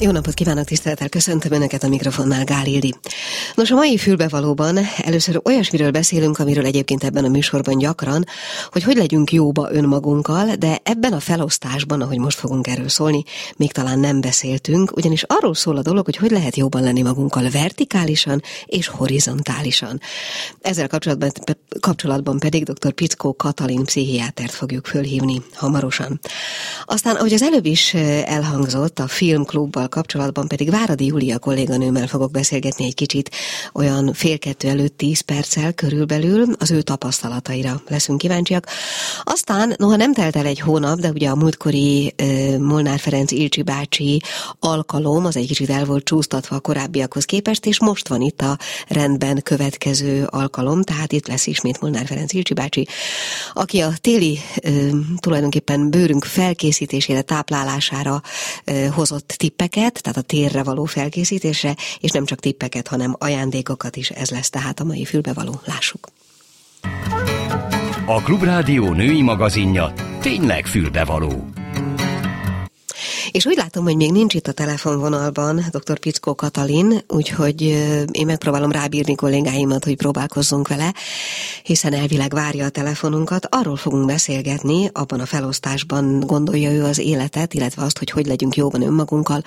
[0.00, 2.94] Jó napot kívánok, tisztelettel köszöntöm Önöket a mikrofonnál, Gál Ildi.
[3.54, 8.24] Nos, a mai fülbevalóban először olyasmiről beszélünk, amiről egyébként ebben a műsorban gyakran,
[8.70, 13.22] hogy hogy legyünk jóba önmagunkkal, de ebben a felosztásban, ahogy most fogunk erről szólni,
[13.56, 17.50] még talán nem beszéltünk, ugyanis arról szól a dolog, hogy hogy lehet jóban lenni magunkkal
[17.50, 20.00] vertikálisan és horizontálisan.
[20.60, 21.30] Ezzel kapcsolatban,
[21.80, 22.92] kapcsolatban pedig dr.
[22.92, 26.20] Pickó Katalin pszichiátert fogjuk fölhívni hamarosan.
[26.84, 32.84] Aztán, ahogy az előbb is elhangzott, a filmklubbal kapcsolatban pedig Váradi Júlia kolléganőmmel fogok beszélgetni
[32.84, 33.30] egy kicsit,
[33.72, 38.66] olyan fél kettő előtt tíz perccel körülbelül, az ő tapasztalataira leszünk kíváncsiak.
[39.22, 42.14] Aztán, noha nem telt el egy hónap, de ugye a múltkori
[42.58, 44.22] Molnár Ferenc Ilcsi bácsi
[44.58, 48.58] alkalom, az egy kicsit el volt csúsztatva a korábbiakhoz képest, és most van itt a
[48.88, 52.88] rendben következő alkalom, tehát itt lesz ismét Molnár Ferenc Ilcsi bácsi,
[53.52, 54.38] aki a téli
[55.20, 58.22] tulajdonképpen bőrünk felkészítésére, táplálására
[58.94, 64.10] hozott tippeket, tippeket, tehát a térre való felkészítésre, és nem csak tippeket, hanem ajándékokat is
[64.10, 65.60] ez lesz tehát a mai fülbevaló.
[65.64, 66.08] Lássuk!
[68.06, 71.48] A Klubrádió női magazinja tényleg fülbevaló.
[73.30, 75.98] És úgy látom, hogy még nincs itt a telefonvonalban dr.
[75.98, 77.62] Pickó Katalin, úgyhogy
[78.10, 80.94] én megpróbálom rábírni kollégáimat, hogy próbálkozzunk vele,
[81.62, 83.46] hiszen elvileg várja a telefonunkat.
[83.50, 88.56] Arról fogunk beszélgetni, abban a felosztásban gondolja ő az életet, illetve azt, hogy hogy legyünk
[88.56, 89.42] jóban önmagunkkal,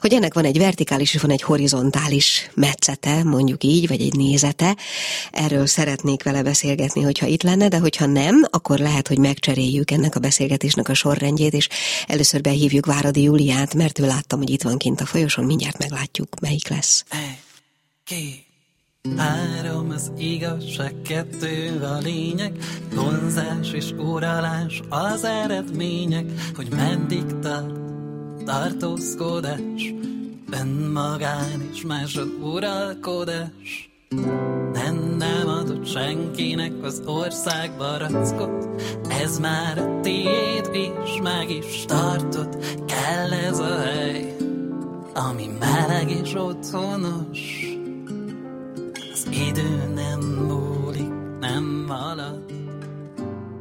[0.00, 4.76] hogy ennek van egy vertikális és van egy horizontális metszete, mondjuk így, vagy egy nézete.
[5.30, 10.16] Erről szeretnék vele beszélgetni, hogyha itt lenne, de hogyha nem, akkor lehet, hogy megcseréljük ennek
[10.16, 11.68] a beszélgetésnek a sorrendjét, és
[12.06, 16.40] először behívjuk Váradi Júliát, mert ő láttam, hogy itt van kint a folyoson, mindjárt meglátjuk,
[16.40, 17.04] melyik lesz.
[19.16, 22.58] Három az igazság, kettő a lényeg,
[22.94, 27.80] vonzás és uralás az eredmények, hogy meddig tart
[28.44, 29.94] tartózkodás,
[30.50, 33.91] önmagán és másod uralkodás.
[34.72, 42.56] Nem, nem adott senkinek az ország barackot, ez már a tiéd is, meg is tartott,
[42.86, 44.36] kell ez a hely,
[45.14, 47.70] ami meleg és otthonos.
[49.12, 52.44] Az idő nem múlik, nem halad,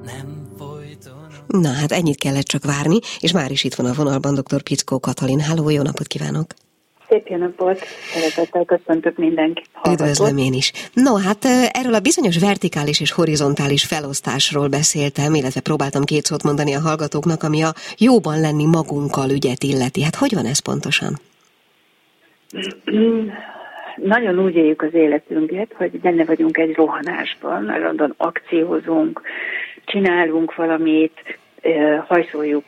[0.04, 1.42] nem folytonos.
[1.48, 4.62] Na hát ennyit kellett csak várni, és már is itt van a vonalban dr.
[4.62, 5.40] Pickó Katalin.
[5.40, 6.54] Háló, jó napot kívánok!
[7.12, 7.80] Szép jó napot,
[8.14, 9.66] szeretettel köszöntök mindenkit.
[9.74, 10.08] hallgatót.
[10.08, 10.72] Üdvözlöm én is.
[10.94, 16.74] No, hát erről a bizonyos vertikális és horizontális felosztásról beszéltem, illetve próbáltam két szót mondani
[16.76, 20.04] a hallgatóknak, ami a jóban lenni magunkkal ügyet illeti.
[20.04, 21.14] Hát hogy van ez pontosan?
[23.96, 29.22] Nagyon úgy éljük az életünket, hogy benne vagyunk egy rohanásban, állandóan akciózunk,
[29.86, 31.40] csinálunk valamit,
[32.08, 32.64] hajszoljuk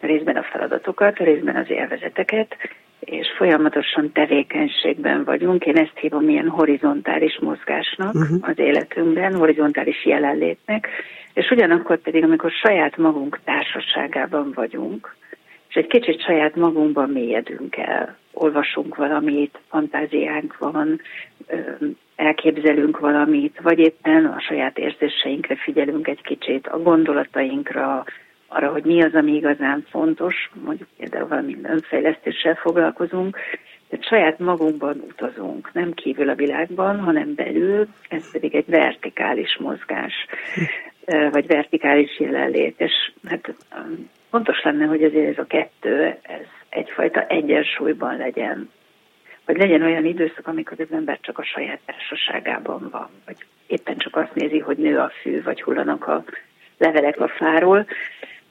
[0.00, 2.56] részben a feladatokat, részben az élvezeteket,
[3.06, 5.64] és folyamatosan tevékenységben vagyunk.
[5.64, 8.34] Én ezt hívom ilyen horizontális mozgásnak Mhm.
[8.40, 10.88] az életünkben, horizontális jelenlétnek,
[11.34, 15.14] és ugyanakkor pedig, amikor saját magunk társaságában vagyunk,
[15.68, 21.00] és egy kicsit saját magunkban mélyedünk el, olvasunk valamit, fantáziánk van,
[22.16, 28.04] elképzelünk valamit, vagy éppen a saját érzéseinkre figyelünk egy kicsit, a gondolatainkra,
[28.48, 33.38] arra, hogy mi az, ami igazán fontos, mondjuk például valami önfejlesztéssel foglalkozunk,
[33.88, 40.12] tehát saját magunkban utazunk, nem kívül a világban, hanem belül, ez pedig egy vertikális mozgás,
[41.06, 43.54] vagy vertikális jelenlét, és hát
[44.30, 48.70] fontos lenne, hogy azért ez a kettő, ez egyfajta egyensúlyban legyen,
[49.44, 53.36] hogy legyen olyan időszak, amikor az ember csak a saját társaságában van, vagy
[53.66, 56.24] éppen csak azt nézi, hogy nő a fű, vagy hullanak a
[56.78, 57.86] levelek a fáról,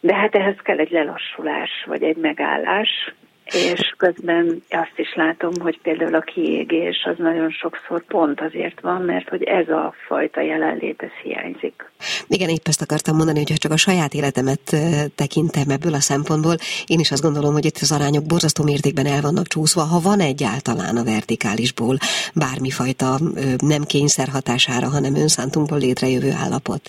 [0.05, 3.13] de hát ehhez kell egy lelassulás, vagy egy megállás,
[3.45, 9.01] és közben azt is látom, hogy például a kiégés az nagyon sokszor pont azért van,
[9.01, 11.91] mert hogy ez a fajta jelenlét, ez hiányzik.
[12.27, 14.75] Igen, épp ezt akartam mondani, hogy ha csak a saját életemet
[15.15, 16.55] tekintem ebből a szempontból,
[16.85, 20.19] én is azt gondolom, hogy itt az arányok borzasztó mértékben el vannak csúszva, ha van
[20.19, 21.97] egyáltalán a vertikálisból
[22.33, 23.19] bármifajta
[23.57, 26.81] nem kényszer hatására, hanem önszántunkból létrejövő állapot.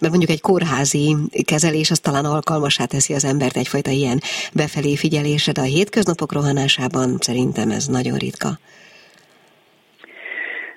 [0.00, 4.20] Mert mondjuk egy kórházi kezelés az talán alkalmasá teszi az embert egyfajta ilyen
[4.52, 5.64] befelé figyelésre, de a
[6.00, 8.48] hétköznapok rohanásában szerintem ez nagyon ritka.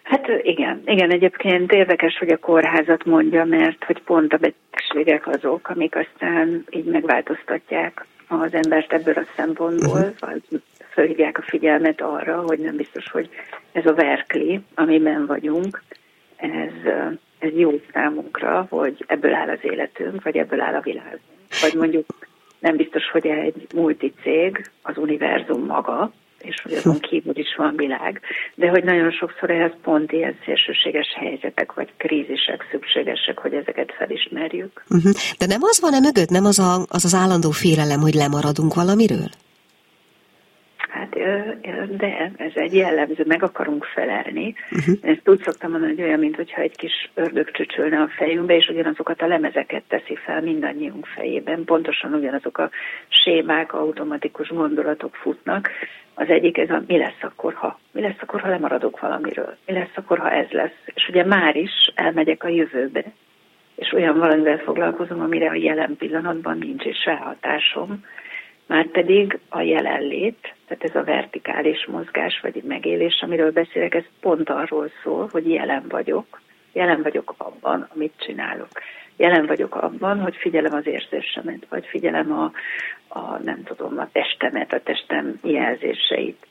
[0.04, 5.70] Hát igen, igen, egyébként érdekes, hogy a kórházat mondja, mert hogy pont a betegségek azok,
[5.70, 10.16] amik aztán így megváltoztatják az embert ebből a szempontból, uh-huh.
[10.20, 13.30] vagy fölhívják a figyelmet arra, hogy nem biztos, hogy
[13.72, 15.84] ez a verkli, amiben vagyunk,
[16.36, 16.92] ez,
[17.40, 21.20] ez jó számunkra, hogy ebből áll az életünk, vagy ebből áll a világ.
[21.62, 22.06] Vagy mondjuk
[22.64, 26.12] nem biztos, hogy egy multicég, az univerzum maga,
[26.42, 28.22] és hogy azon kívül is van világ,
[28.56, 34.84] de hogy nagyon sokszor ehhez pont ilyen szélsőséges helyzetek vagy krízisek szükségesek, hogy ezeket felismerjük.
[34.90, 35.14] Uh-huh.
[35.38, 39.30] De nem az van-e mögött, nem az, a, az az állandó félelem, hogy lemaradunk valamiről?
[40.94, 41.10] Hát
[41.98, 44.56] de ez egy jellemző, meg akarunk felelni.
[44.72, 44.96] Uh-huh.
[45.02, 49.22] Ezt úgy szoktam mondani, hogy olyan, mintha egy kis ördög csücsülne a fejünkbe, és ugyanazokat
[49.22, 51.64] a lemezeket teszi fel mindannyiunk fejében.
[51.64, 52.70] Pontosan ugyanazok a
[53.08, 55.70] sémák, automatikus gondolatok futnak.
[56.14, 57.80] Az egyik ez a mi lesz akkor, ha?
[57.92, 59.58] Mi lesz akkor, ha lemaradok valamiről?
[59.66, 60.78] Mi lesz akkor, ha ez lesz?
[60.86, 63.04] És ugye már is elmegyek a jövőbe,
[63.76, 68.00] és olyan valamivel foglalkozom, amire a jelen pillanatban nincs is ráhatásom már
[68.68, 74.90] pedig a jelenlét, tehát ez a vertikális mozgás vagy megélés, amiről beszélek, ez pont arról
[75.04, 76.42] szól, hogy jelen vagyok,
[76.74, 78.70] jelen vagyok abban, amit csinálok.
[79.18, 82.52] Jelen vagyok abban, hogy figyelem az érzésemet, vagy figyelem a,
[83.08, 86.48] a nem tudom, a testemet, a testem jelzéseit.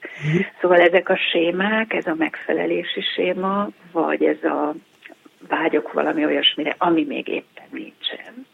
[0.61, 4.75] Szóval ezek a sémák, ez a megfelelési séma, vagy ez a
[5.49, 8.47] vágyok valami olyasmire, ami még éppen nincsen,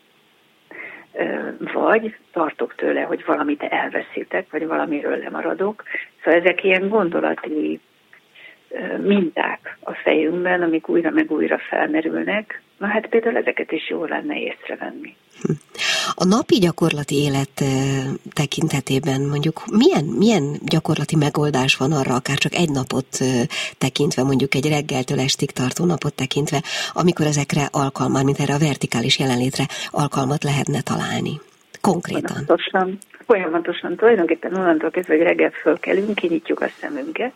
[1.59, 5.83] vagy tartok tőle, hogy valamit elveszítek, vagy valamiről lemaradok.
[6.25, 7.81] Szóval ezek ilyen gondolati
[9.03, 12.63] minták a fejünkben, amik újra meg újra felmerülnek.
[12.79, 15.17] Na hát például ezeket is jó lenne észrevenni.
[16.15, 17.65] A napi gyakorlati élet
[18.33, 23.19] tekintetében mondjuk milyen, milyen gyakorlati megoldás van arra, akár csak egy napot
[23.79, 26.63] tekintve, mondjuk egy reggeltől estig tartó napot tekintve,
[26.93, 31.41] amikor ezekre alkalmat, mint erre a vertikális jelenlétre alkalmat lehetne találni?
[31.81, 32.45] Konkrétan.
[32.45, 37.33] Folyamatosan, folyamatosan tulajdonképpen onnantól kezdve, hogy reggel fölkelünk, kinyitjuk a szemünket,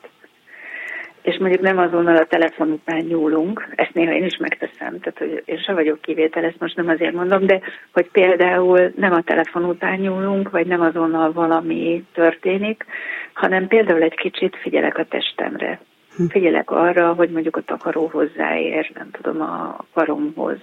[1.23, 5.43] és mondjuk nem azonnal a telefon után nyúlunk, ezt néha én is megteszem, tehát hogy
[5.45, 7.61] én sem vagyok kivétel, ezt most nem azért mondom, de
[7.93, 12.85] hogy például nem a telefon után nyúlunk, vagy nem azonnal valami történik,
[13.33, 15.81] hanem például egy kicsit figyelek a testemre.
[16.17, 16.25] Hm.
[16.25, 20.59] Figyelek arra, hogy mondjuk a takaró hozzáér, nem tudom, a karomhoz.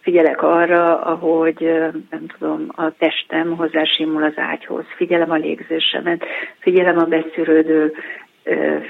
[0.00, 1.60] Figyelek arra, ahogy,
[2.10, 4.84] nem tudom, a testem hozzásimul az ágyhoz.
[4.96, 6.24] Figyelem a légzésemet,
[6.58, 7.92] figyelem a beszűrődő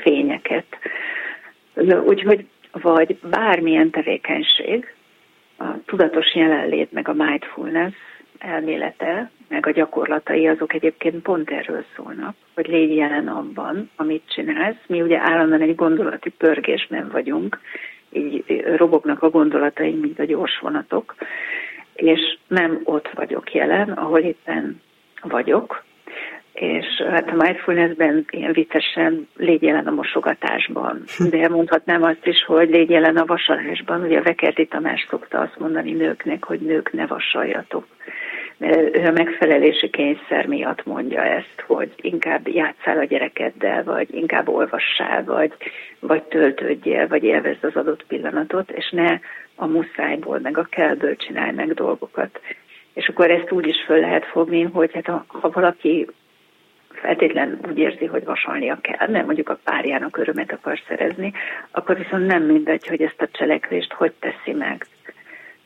[0.03, 0.67] fényeket.
[2.05, 4.95] Úgyhogy vagy bármilyen tevékenység,
[5.59, 7.95] a tudatos jelenlét, meg a mindfulness
[8.39, 14.83] elmélete, meg a gyakorlatai, azok egyébként pont erről szólnak, hogy légy jelen abban, amit csinálsz.
[14.87, 17.59] Mi ugye állandóan egy gondolati pörgésben vagyunk,
[18.13, 21.15] így robognak a gondolataink, mint a gyors vonatok,
[21.95, 24.81] és nem ott vagyok jelen, ahol éppen
[25.23, 25.85] vagyok,
[26.61, 32.71] és hát a mindfulnessben ilyen viccesen légy jelen a mosogatásban, de mondhatnám azt is, hogy
[32.71, 34.03] légy jelen a vasalásban.
[34.03, 37.87] Ugye a Vekerti Tamás szokta azt mondani nőknek, hogy nők ne vasaljatok.
[38.57, 44.49] Mert ő a megfelelési kényszer miatt mondja ezt, hogy inkább játszál a gyerekeddel, vagy inkább
[44.49, 45.53] olvassál, vagy,
[46.01, 49.19] vagy töltődjél, vagy élvezd az adott pillanatot, és ne
[49.55, 52.41] a muszájból, meg a kellből csinálj meg dolgokat.
[52.93, 56.07] És akkor ezt úgy is föl lehet fogni, hogy hát ha, ha valaki
[56.93, 61.33] feltétlen úgy érzi, hogy vasalnia kell, mert mondjuk a párjának örömet akar szerezni,
[61.71, 64.87] akkor viszont nem mindegy, hogy ezt a cselekvést hogy teszi meg.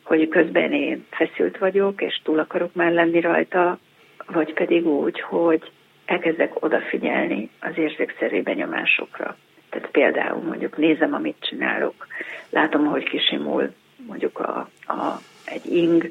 [0.03, 3.79] Hogy közben én feszült vagyok, és túl akarok már lenni rajta,
[4.27, 5.71] vagy pedig úgy, hogy
[6.05, 9.37] elkezdek odafigyelni az érzékszerű benyomásokra.
[9.71, 12.07] Tehát például mondjuk nézem, amit csinálok,
[12.51, 13.75] látom, ahogy kisimul
[14.07, 16.09] mondjuk a, a, egy ing,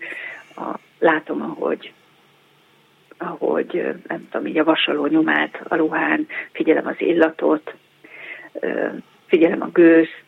[0.56, 1.94] a, látom, ahogy
[3.22, 7.74] ahogy nem tudom, így a vasaló nyomát a ruhán, figyelem az illatot,
[9.28, 10.24] figyelem a gőzt,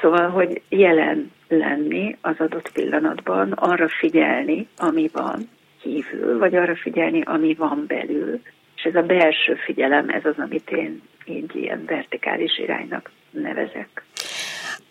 [0.00, 5.48] szóval, hogy jelen lenni az adott pillanatban, arra figyelni, ami van
[5.80, 8.40] kívül, vagy arra figyelni, ami van belül.
[8.76, 14.04] És ez a belső figyelem, ez az, amit én így ilyen vertikális iránynak nevezek.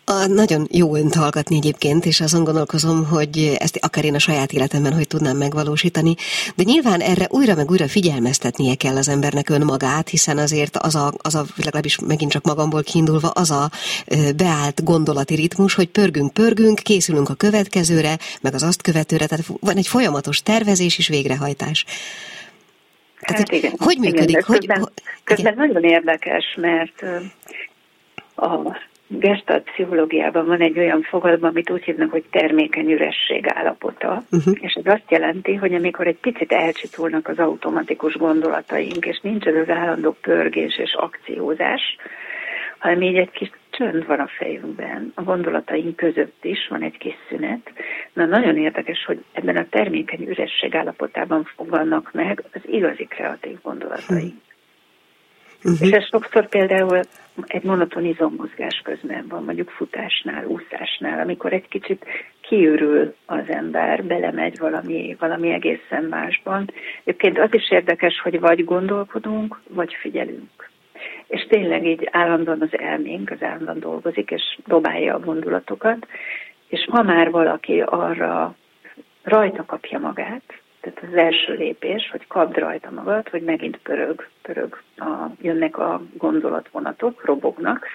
[0.10, 4.52] A, nagyon jó önt hallgatni egyébként, és azon gondolkozom, hogy ezt akár én a saját
[4.52, 6.16] életemben hogy tudnám megvalósítani,
[6.56, 11.12] de nyilván erre újra meg újra figyelmeztetnie kell az embernek önmagát, hiszen azért az a,
[11.18, 13.70] az a legalábbis megint csak magamból kiindulva, az a
[14.36, 19.78] beállt gondolati ritmus, hogy pörgünk, pörgünk, készülünk a következőre, meg az azt követőre, tehát van
[19.78, 21.86] egy folyamatos tervezés és végrehajtás.
[23.20, 24.30] Tehát, hát igen, hogy működik?
[24.30, 24.92] Igen, közben, hogy,
[25.24, 25.68] közben igen.
[25.68, 27.04] nagyon érdekes, mert
[28.36, 28.78] a
[29.10, 34.54] gestalt pszichológiában van egy olyan fogalom, amit úgy hívnak, hogy termékeny üresség állapota, uh-huh.
[34.60, 39.56] és ez azt jelenti, hogy amikor egy picit elcsitulnak az automatikus gondolataink, és nincs ez
[39.56, 41.82] az állandó pörgés és akciózás,
[42.78, 47.16] hanem így egy kis csönd van a fejünkben, a gondolataink között is van egy kis
[47.30, 47.72] szünet.
[48.14, 54.34] Na nagyon érdekes, hogy ebben a termékeny üresség állapotában fogalnak meg az igazi kreatív gondolataink.
[55.64, 55.88] Uh-huh.
[55.88, 57.00] És ez sokszor például
[57.48, 62.06] egy monoton izommozgás közben van, mondjuk futásnál, úszásnál, amikor egy kicsit
[62.42, 66.72] kiürül az ember, belemegy valami, valami egészen másban.
[67.04, 70.70] Egyébként az is érdekes, hogy vagy gondolkodunk, vagy figyelünk.
[71.28, 76.08] És tényleg így állandóan az elménk, az állandóan dolgozik, és dobálja a gondolatokat,
[76.68, 78.56] és ha már valaki arra
[79.24, 84.82] rajta kapja magát, tehát az első lépés, hogy kapd rajta magad, hogy megint pörög, pörög,
[84.98, 87.88] a, jönnek a gondolatvonatok, robognak,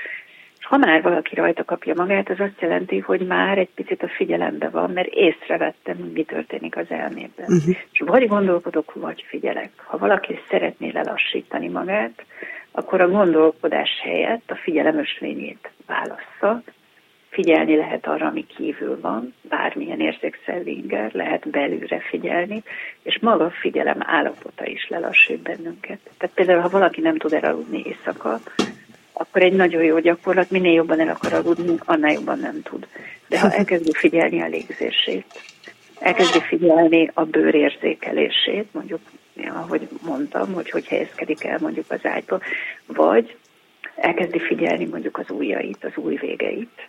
[0.58, 4.08] és ha már valaki rajta kapja magát, az azt jelenti, hogy már egy picit a
[4.08, 7.46] figyelembe van, mert észrevettem, hogy mi történik az elmében.
[7.46, 7.76] Uh-huh.
[7.92, 9.70] És vagy gondolkodok, vagy figyelek.
[9.76, 12.24] Ha valaki szeretné lelassítani magát,
[12.70, 16.62] akkor a gondolkodás helyett a figyelem ösvényét válassza,
[17.34, 22.62] figyelni lehet arra, ami kívül van, bármilyen érzékszellinger, lehet belülre figyelni,
[23.02, 25.98] és maga figyelem állapota is lelassít bennünket.
[26.18, 28.40] Tehát például, ha valaki nem tud elaludni éjszaka,
[29.12, 32.86] akkor egy nagyon jó gyakorlat, minél jobban el akar aludni, annál jobban nem tud.
[33.28, 35.26] De ha elkezdi figyelni a légzését,
[36.00, 39.00] elkezdi figyelni a bőr érzékelését, mondjuk,
[39.48, 42.40] ahogy mondtam, hogy hogy helyezkedik el mondjuk az ágyba,
[42.86, 43.36] vagy
[43.96, 46.88] elkezdi figyelni mondjuk az ujjait, az új végeit,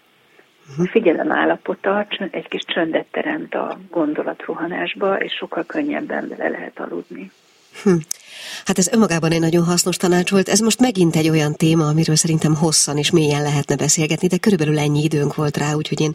[0.78, 7.32] a figyelem állapota egy kis csöndet teremt a gondolatrohanásba, és sokkal könnyebben bele lehet aludni.
[7.84, 7.96] Hm.
[8.66, 10.50] Hát ez önmagában egy nagyon hasznos tanács volt.
[10.50, 14.80] Ez most megint egy olyan téma, amiről szerintem hosszan és mélyen lehetne beszélgetni, de körülbelül
[14.80, 16.12] ennyi időnk volt rá, úgyhogy én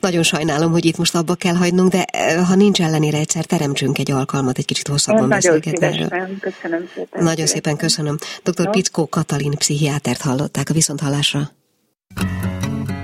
[0.00, 3.98] nagyon sajnálom, hogy itt most abba kell hagynunk, de eh, ha nincs ellenére egyszer teremtsünk
[3.98, 6.38] egy alkalmat, egy kicsit hosszabban beszélgetni erről.
[6.40, 7.22] Köszönöm szépen.
[7.22, 8.16] Nagyon szépen köszönöm.
[8.42, 8.70] Dr.
[8.70, 11.50] Pickó Katalin pszichiátert hallották a viszonthallásra.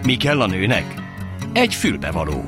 [0.07, 0.95] Mi kell a nőnek?
[1.53, 2.45] Egy fülbevaló.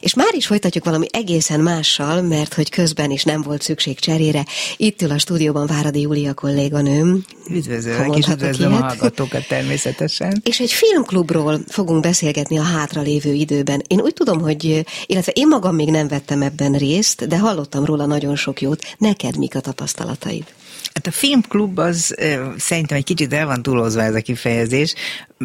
[0.00, 4.44] És már is folytatjuk valami egészen mással, mert hogy közben is nem volt szükség cserére.
[4.76, 7.24] Itt ül a stúdióban Váradi Júlia kolléganőm.
[7.50, 8.82] Üdvözlök, és üdvözlöm ilyet.
[8.82, 10.40] a hallgatókat természetesen.
[10.44, 13.82] És egy filmklubról fogunk beszélgetni a hátralévő időben.
[13.86, 18.06] Én úgy tudom, hogy, illetve én magam még nem vettem ebben részt, de hallottam róla
[18.06, 18.82] nagyon sok jót.
[18.98, 20.44] Neked mik a tapasztalataid?
[20.94, 22.14] Hát a filmklub az
[22.56, 24.94] szerintem egy kicsit el van túlozva ez a kifejezés.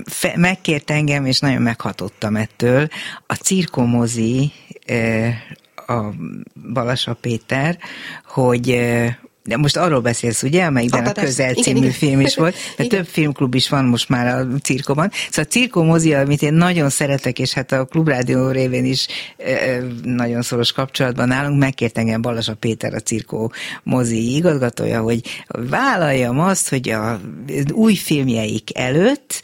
[0.06, 2.88] Fe, megkért engem, és nagyon meghatottam ettől.
[3.28, 4.45] A cirkomozi,
[5.88, 6.02] a
[6.74, 7.78] Balasa Péter,
[8.26, 8.80] hogy
[9.46, 12.86] de most arról beszélsz, ugye, amelyikben a, a Közel című igen, film is volt, de
[12.86, 15.12] több filmklub is van most már a cirkóban.
[15.30, 19.82] Szóval a cirkó mozi, amit én nagyon szeretek, és hát a klubrádió révén is e,
[20.04, 23.52] nagyon szoros kapcsolatban állunk, megkért engem Balasa Péter, a cirkó
[23.84, 27.20] mozi igazgatója, hogy vállaljam azt, hogy a
[27.74, 29.42] új filmjeik előtt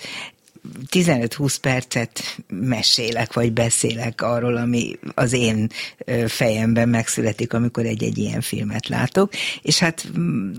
[0.92, 5.70] 15-20 percet mesélek, vagy beszélek arról, ami az én
[6.28, 10.12] fejemben megszületik, amikor egy-egy ilyen filmet látok, és hát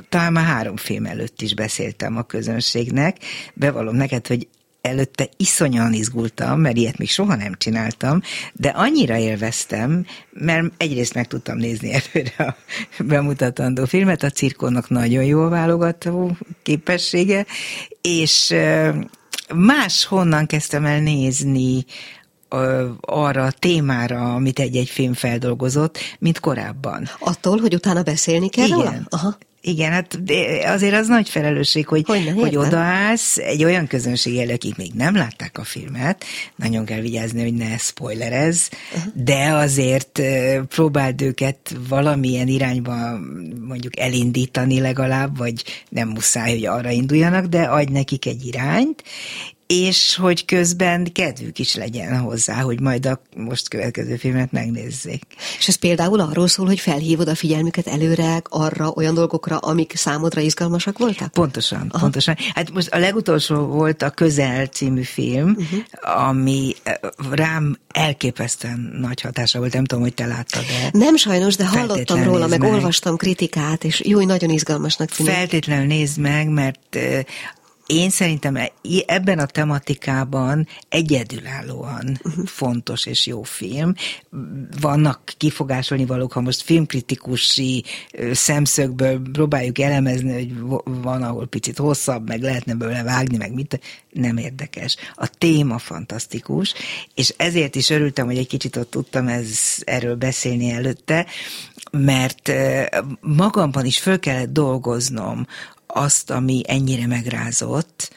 [0.09, 3.17] talán már három film előtt is beszéltem a közönségnek.
[3.55, 4.49] Bevallom neked, hogy
[4.81, 8.21] előtte iszonyan izgultam, mert ilyet még soha nem csináltam,
[8.53, 12.57] de annyira élveztem, mert egyrészt meg tudtam nézni előre a
[13.03, 17.47] bemutatandó filmet, a cirkónak nagyon jó válogató képessége,
[18.01, 18.55] és
[19.55, 21.85] más honnan kezdtem el nézni
[23.01, 27.09] arra a témára, amit egy-egy film feldolgozott, mint korábban.
[27.19, 28.79] Attól, hogy utána beszélni kell Igen.
[28.79, 28.95] róla?
[29.09, 29.37] Aha.
[29.65, 30.19] Igen, hát
[30.65, 35.15] azért az nagy felelősség, hogy, Hogyne, hogy odaállsz egy olyan közönség elő, akik még nem
[35.15, 36.25] látták a filmet,
[36.57, 39.13] nagyon kell vigyázni, hogy ne spoilerez, uh-huh.
[39.25, 40.23] de azért
[40.69, 43.19] próbáld őket valamilyen irányba
[43.61, 49.03] mondjuk elindítani legalább, vagy nem muszáj, hogy arra induljanak, de adj nekik egy irányt,
[49.67, 55.23] és hogy közben kedvük is legyen hozzá, hogy majd a most következő filmet megnézzék.
[55.59, 60.41] És ez például arról szól, hogy felhívod a figyelmüket előre arra olyan dolgokra, amik számodra
[60.41, 61.33] izgalmasak voltak?
[61.33, 61.99] Pontosan, Aha.
[61.99, 62.37] pontosan.
[62.55, 66.27] Hát most a legutolsó volt a Közel című film, uh-huh.
[66.29, 66.95] ami eh,
[67.31, 70.91] rám elképesztően nagy hatása volt, nem tudom, hogy te láttad-e.
[70.93, 75.33] Nem sajnos, de hallottam róla, meg, meg olvastam kritikát, és jó, nagyon izgalmasnak tűnik.
[75.33, 77.21] Feltétlenül nézd meg, mert eh,
[77.87, 78.73] én szerintem e-
[79.07, 82.47] ebben a tematikában egyedülállóan uh-huh.
[82.47, 83.95] fontos és jó film.
[84.81, 87.85] Vannak kifogásolni valók, ha most filmkritikusi
[88.33, 94.37] szemszögből próbáljuk elemezni, hogy van, ahol picit hosszabb, meg lehetne belőle vágni, meg mit, nem
[94.37, 94.97] érdekes.
[95.15, 96.75] A téma fantasztikus,
[97.15, 99.49] és ezért is örültem, hogy egy kicsit ott tudtam ez,
[99.85, 101.27] erről beszélni előtte,
[101.91, 102.53] mert
[103.21, 105.47] magamban is föl kellett dolgoznom
[105.93, 108.13] azt, ami ennyire megrázott,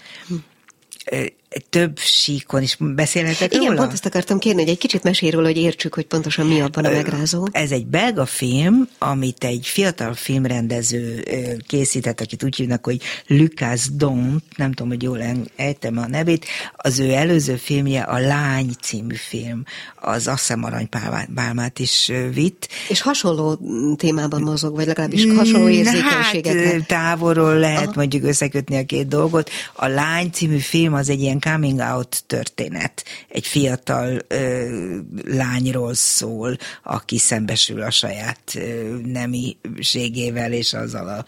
[1.69, 3.79] több síkon is beszélhetek Igen, róla?
[3.79, 6.85] pont ezt akartam kérni, hogy egy kicsit mesél róla, hogy értsük, hogy pontosan mi abban
[6.85, 7.47] a megrázó.
[7.51, 11.23] Ez egy belga film, amit egy fiatal filmrendező
[11.67, 15.19] készített, akit úgy hívnak, hogy Lucas Dont, nem tudom, hogy jól
[15.55, 16.45] ejtem a nevét,
[16.75, 19.63] az ő előző filmje a Lány című film,
[19.95, 22.67] az azt hiszem Aranypálmát is vitt.
[22.89, 23.59] És hasonló
[23.95, 26.71] témában mozog, vagy legalábbis hasonló érzékenységekre.
[26.71, 27.93] Hát távolról lehet Aha.
[27.95, 29.49] mondjuk összekötni a két dolgot.
[29.73, 33.05] A Lány című film az egy ilyen coming out történet.
[33.27, 41.25] Egy fiatal ö, lányról szól, aki szembesül a saját ö, nemiségével és azzal a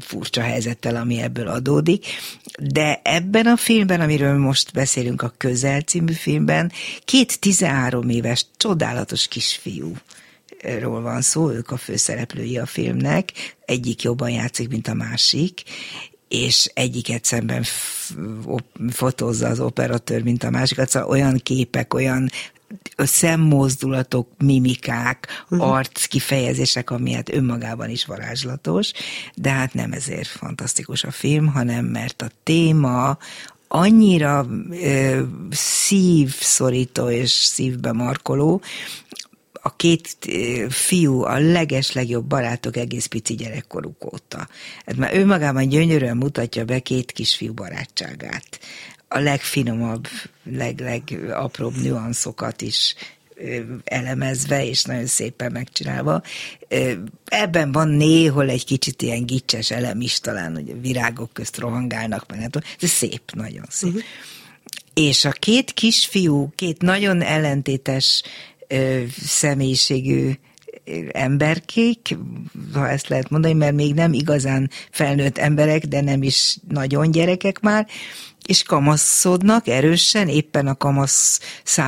[0.00, 2.06] furcsa helyzettel, ami ebből adódik.
[2.60, 6.72] De ebben a filmben, amiről most beszélünk, a Közel című filmben,
[7.04, 9.92] két 13 éves csodálatos kisfiú
[10.80, 13.32] ról van szó, ők a főszereplői a filmnek,
[13.64, 15.62] egyik jobban játszik, mint a másik,
[16.28, 17.64] és egyiket szemben
[18.90, 22.30] fotózza az operatőr, mint a másikat, szóval olyan képek, olyan
[22.96, 25.70] szemmozdulatok, mimikák, uh-huh.
[25.70, 28.92] arc kifejezések, ami hát önmagában is varázslatos,
[29.34, 33.18] de hát nem ezért fantasztikus a film, hanem mert a téma
[33.68, 38.62] annyira ö, szívszorító és szívbe markoló,
[39.66, 40.16] a két
[40.68, 44.48] fiú a leges legjobb barátok egész pici gyerekkoruk óta.
[44.84, 48.60] Ez már ő magában gyönyörűen mutatja be két kisfiú barátságát.
[49.08, 50.06] A legfinomabb,
[50.44, 52.94] leg, legapróbb nüanszokat is
[53.84, 56.22] elemezve, és nagyon szépen megcsinálva.
[57.24, 62.38] Ebben van néhol egy kicsit ilyen gicses elem is talán, hogy virágok közt rohangálnak, meg
[62.38, 63.88] nem ez szép, nagyon szép.
[63.88, 64.04] Uh-huh.
[64.94, 68.22] És a két kisfiú, két nagyon ellentétes
[69.22, 70.32] személyiségű
[71.12, 72.16] emberkék,
[72.72, 77.60] ha ezt lehet mondani, mert még nem igazán felnőtt emberek, de nem is nagyon gyerekek
[77.60, 77.86] már,
[78.46, 81.40] és kamaszodnak erősen, éppen a kamasz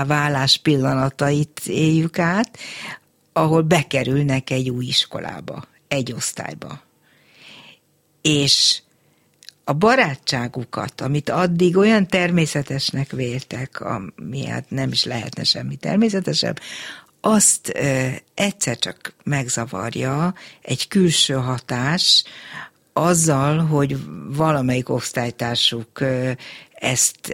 [0.06, 2.58] válás pillanatait éljük át,
[3.32, 6.80] ahol bekerülnek egy új iskolába, egy osztályba.
[8.22, 8.82] És
[9.68, 16.60] a barátságukat, amit addig olyan természetesnek véltek, ami hát nem is lehetne semmi természetesebb,
[17.20, 22.24] azt ö, egyszer csak megzavarja egy külső hatás,
[22.92, 23.96] azzal, hogy
[24.28, 26.04] valamelyik osztálytársuk
[26.72, 27.28] ezt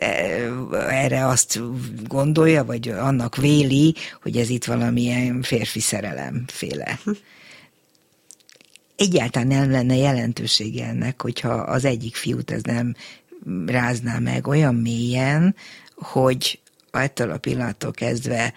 [0.89, 1.61] erre azt
[2.07, 6.99] gondolja, vagy annak véli, hogy ez itt valamilyen férfi szerelem féle
[8.97, 12.95] egyáltalán nem lenne jelentősége ennek, hogyha az egyik fiút ez nem
[13.67, 15.55] rázná meg olyan mélyen,
[15.95, 18.55] hogy ettől a pillanattól kezdve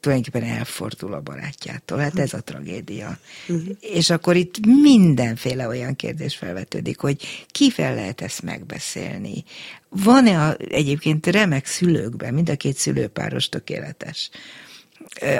[0.00, 1.98] tulajdonképpen elfordul a barátjától.
[1.98, 3.18] Hát ez a tragédia.
[3.48, 3.76] Uh-huh.
[3.80, 9.44] És akkor itt mindenféle olyan kérdés felvetődik, hogy kivel lehet ezt megbeszélni.
[9.88, 14.30] Van-e a, egyébként remek szülőkben, mind a két szülőpáros tökéletes,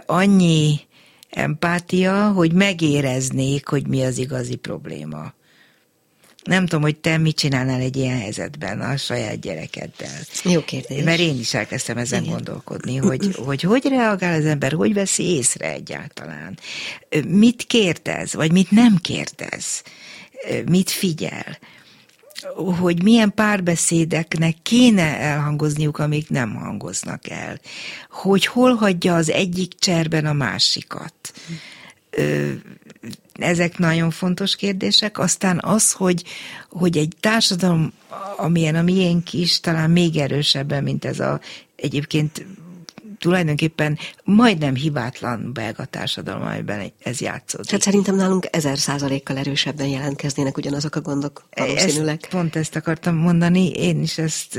[0.07, 0.81] annyi
[1.31, 5.33] empátia, hogy megéreznék, hogy mi az igazi probléma.
[6.45, 10.21] Nem tudom, hogy te mit csinálnál egy ilyen helyzetben a saját gyerekeddel.
[10.45, 11.05] Jó kérdés.
[11.05, 12.35] Mert én is elkezdtem ezen Igen.
[12.35, 16.59] gondolkodni, hogy, hogy hogy reagál az ember, hogy veszi észre egyáltalán.
[17.27, 19.83] Mit kérdez, vagy mit nem kérdez,
[20.67, 21.59] mit figyel
[22.81, 27.61] hogy milyen párbeszédeknek kéne elhangozniuk, amik nem hangoznak el.
[28.11, 31.15] Hogy hol hagyja az egyik cserben a másikat.
[33.33, 35.19] Ezek nagyon fontos kérdések.
[35.19, 36.25] Aztán az, hogy,
[36.69, 37.93] hogy egy társadalom,
[38.37, 41.41] amilyen a miénk is, talán még erősebben, mint ez a
[41.77, 42.47] egyébként
[43.21, 47.71] tulajdonképpen majdnem hibátlan belga társadalom, amiben ez játszódik.
[47.71, 52.19] Hát szerintem nálunk ezer százalékkal erősebben jelentkeznének ugyanazok a gondok valószínűleg.
[52.23, 54.59] Ezt, pont ezt akartam mondani, én is ezt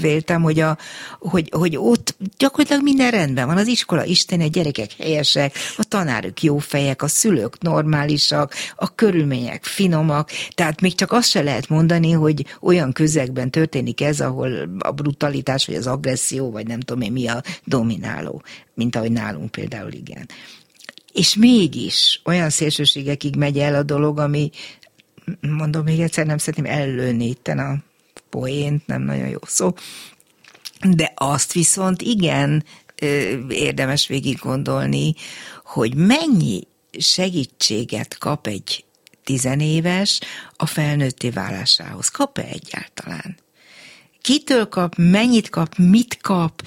[0.00, 0.78] véltem, hogy, a,
[1.18, 3.56] hogy, hogy ott gyakorlatilag minden rendben van.
[3.56, 9.64] Az iskola Isten, a gyerekek helyesek, a tanárok jó fejek, a szülők normálisak, a körülmények
[9.64, 14.90] finomak, tehát még csak azt se lehet mondani, hogy olyan közegben történik ez, ahol a
[14.90, 18.42] brutalitás, vagy az agresszió, vagy nem tudom én mi a domin domináló,
[18.74, 20.28] mint ahogy nálunk például igen.
[21.12, 24.50] És mégis olyan szélsőségekig megy el a dolog, ami,
[25.40, 27.76] mondom még egyszer, nem szeretném ellőni itten a
[28.30, 29.74] poént, nem nagyon jó szó,
[30.90, 32.64] de azt viszont igen
[33.48, 35.14] érdemes végig gondolni,
[35.64, 36.66] hogy mennyi
[36.98, 38.84] segítséget kap egy
[39.24, 40.20] tizenéves
[40.56, 42.08] a felnőtté válásához.
[42.08, 43.36] Kap-e egyáltalán?
[44.20, 46.62] Kitől kap, mennyit kap, mit kap,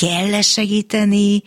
[0.00, 1.42] kell -e segíteni,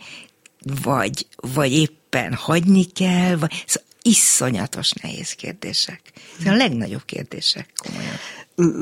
[0.82, 6.00] vagy, vagy éppen hagyni kell, vagy szóval iszonyatos nehéz kérdések.
[6.40, 8.18] Ez a legnagyobb kérdések, komolyan.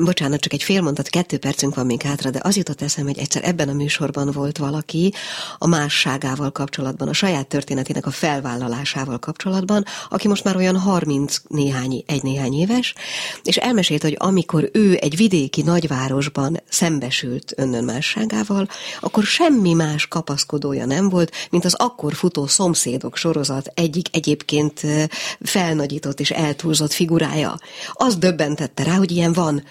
[0.03, 3.17] Bocsánat, csak egy fél mondat, kettő percünk van még hátra, de az jutott eszem, hogy
[3.17, 5.13] egyszer ebben a műsorban volt valaki
[5.57, 12.03] a másságával kapcsolatban, a saját történetének a felvállalásával kapcsolatban, aki most már olyan 30 néhány,
[12.07, 12.93] egy néhány éves,
[13.43, 18.67] és elmesélt, hogy amikor ő egy vidéki nagyvárosban szembesült önnön másságával,
[18.99, 24.81] akkor semmi más kapaszkodója nem volt, mint az akkor futó szomszédok sorozat egyik egyébként
[25.41, 27.57] felnagyított és eltúlzott figurája.
[27.93, 29.62] Az döbbentette rá, hogy ilyen van,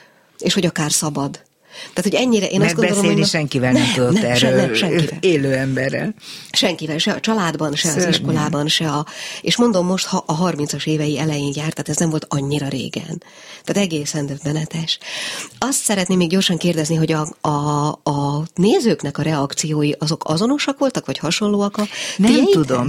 [0.43, 1.43] és hogy akár szabad.
[1.95, 3.31] Tehát, hogy ennyire én Mert azt gondolom, beszélni hogy...
[3.31, 5.19] senkivel nem, nem tudott nem, erről, nem, senkivel.
[5.21, 6.15] élő emberrel.
[6.53, 8.09] Senkivel, se a családban, se Szörnyen.
[8.09, 9.07] az iskolában, se a...
[9.41, 13.23] És mondom most, ha a 30-as évei elején járt, tehát ez nem volt annyira régen.
[13.65, 14.99] Tehát egészen döbbenetes.
[15.59, 21.07] Azt szeretném még gyorsan kérdezni, hogy a, a, a nézőknek a reakciói azok azonosak voltak,
[21.07, 22.53] vagy hasonlóak a Nem tiédhez?
[22.53, 22.87] tudom.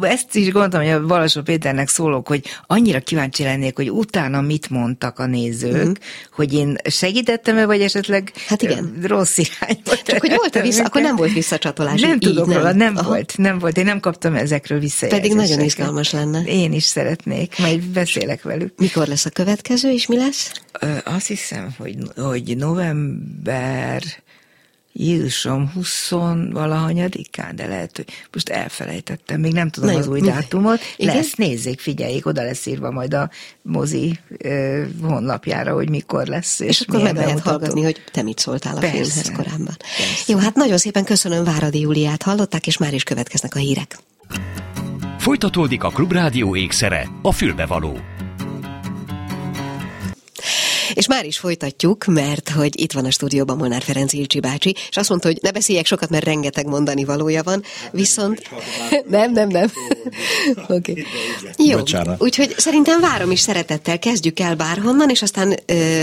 [0.00, 4.70] Ezt is gondoltam, hogy a Valasó Péternek szólok, hogy annyira kíváncsi lennék, hogy utána mit
[4.70, 5.92] mondtak a nézők, mm.
[6.32, 8.98] hogy én segítettem-e, vagy esetleg hát igen.
[9.02, 9.96] rossz irányba.
[10.04, 12.00] Csak hogy volt-e vissza, akkor nem volt visszacsatolás.
[12.00, 12.56] Nem így, tudok nem.
[12.56, 13.08] róla, nem Aha.
[13.08, 13.76] volt, nem volt.
[13.76, 15.36] Én nem kaptam ezekről visszajelzéseket.
[15.36, 16.42] Pedig nagyon izgalmas lenne.
[16.42, 18.72] Én is szeretnék, majd beszélek velük.
[18.78, 20.52] Mikor lesz a következő, és mi lesz?
[21.04, 24.02] Azt hiszem, hogy, hogy november
[24.96, 26.10] Jézusom 20
[26.50, 30.34] valahanyadikán, de lehet, hogy most elfelejtettem, még nem tudom Na az új mindegy.
[30.40, 30.80] dátumot.
[30.96, 31.16] Igen?
[31.16, 33.30] Lesz, nézzék, figyeljék, oda lesz írva majd a
[33.62, 36.60] mozi uh, honlapjára, hogy mikor lesz.
[36.60, 38.96] És, és akkor meg lehet hallgatni, hogy te mit szóltál a Persze.
[38.96, 39.76] filmhez korábban.
[39.78, 40.32] Persze.
[40.32, 43.98] Jó, hát nagyon szépen köszönöm Váradi Júliát, hallották, és már is következnek a hírek.
[45.18, 47.98] Folytatódik a Klubrádió ékszere, a fülbevaló.
[50.94, 54.96] És már is folytatjuk, mert hogy itt van a stúdióban Molnár Ferenc Ilcsi bácsi, és
[54.96, 58.42] azt mondta, hogy ne beszéljek sokat, mert rengeteg mondani valója van, viszont...
[59.08, 59.72] nem, nem, nem.
[60.68, 60.90] Oké.
[60.90, 61.04] Okay.
[61.56, 61.78] Jó,
[62.18, 65.58] úgyhogy szerintem várom is szeretettel, kezdjük el bárhonnan, és aztán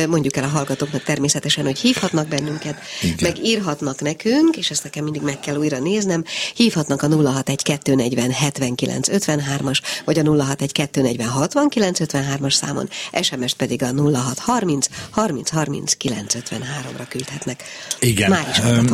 [0.08, 3.16] mondjuk el a hallgatóknak természetesen, hogy hívhatnak bennünket, Igen.
[3.22, 6.24] meg írhatnak nekünk, és ezt nekem mindig meg kell újra néznem,
[6.56, 12.90] hívhatnak a 061 79 53-as, vagy a 061 69 53-as számon,
[13.22, 17.64] SMS pedig a 0630 30 30 30 953-ra küldhetnek.
[18.00, 18.30] Igen.
[18.30, 18.48] Már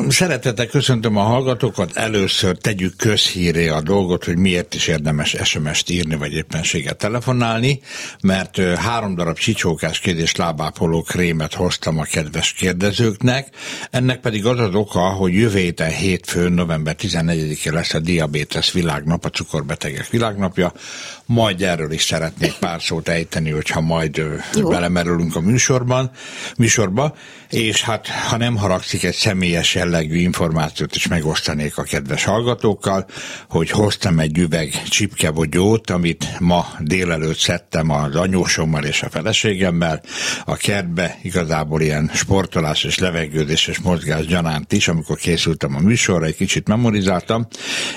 [0.07, 1.95] is Szeretettel köszöntöm a hallgatókat.
[1.95, 7.79] Először tegyük közhíré a dolgot, hogy miért is érdemes SMS-t írni, vagy éppenséget telefonálni,
[8.21, 13.47] mert három darab csicsókás kérdés lábápoló krémet hoztam a kedves kérdezőknek.
[13.91, 19.25] Ennek pedig az az oka, hogy jövő héten hétfőn, november 14-én lesz a diabétesz világnap,
[19.25, 20.73] a cukorbetegek világnapja.
[21.25, 24.21] Majd erről is szeretnék pár szót ejteni, hogyha majd
[24.55, 24.69] Jó.
[24.69, 26.11] belemerülünk a műsor műsorban,
[26.57, 27.15] műsorba,
[27.49, 33.05] és hát ha nem haragszik egy személyes jellegű információt is megosztanék a kedves hallgatókkal,
[33.49, 40.01] hogy hoztam egy üveg csipkebogyót, amit ma délelőtt szedtem az anyósommal és a feleségemmel
[40.45, 46.25] a kertbe, igazából ilyen sportolás és levegődés és mozgás gyanánt is, amikor készültem a műsorra,
[46.25, 47.47] egy kicsit memorizáltam,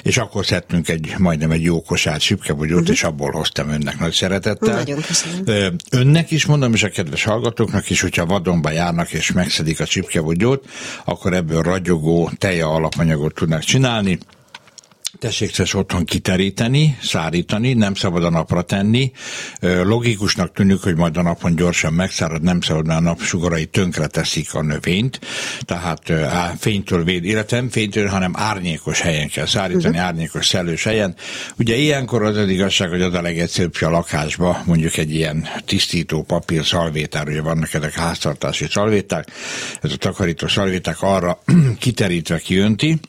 [0.03, 2.95] és akkor szedtünk egy majdnem egy jó kosát csipkebogyót, uh-huh.
[2.95, 4.75] és abból hoztam önnek nagy szeretettel.
[4.75, 5.77] Nagyon köszönöm.
[5.91, 10.65] Önnek is mondom, és a kedves hallgatóknak is, hogyha vadonba járnak és megszedik a csipkebogyót,
[11.05, 14.19] akkor ebből ragyogó teja alapanyagot tudnak csinálni,
[15.19, 19.13] tessék ezt otthon kiteríteni, szárítani, nem szabad a napra tenni.
[19.61, 24.55] Logikusnak tűnik, hogy majd a napon gyorsan megszárad, nem szabad, mert a napsugarai tönkre teszik
[24.55, 25.21] a növényt,
[25.61, 30.05] tehát á, fénytől véd, illetve nem fénytől, hanem árnyékos helyen kell szárítani, uh-huh.
[30.05, 31.15] árnyékos szellős helyen.
[31.59, 36.23] Ugye ilyenkor az az igazság, hogy az a legegyszerűbb, a lakásba mondjuk egy ilyen tisztító
[36.23, 39.29] papír szalvétár, ugye vannak ezek háztartási szalvéták,
[39.81, 41.43] ez a takarító szalvéták arra
[41.79, 43.01] kiterítve kijönti,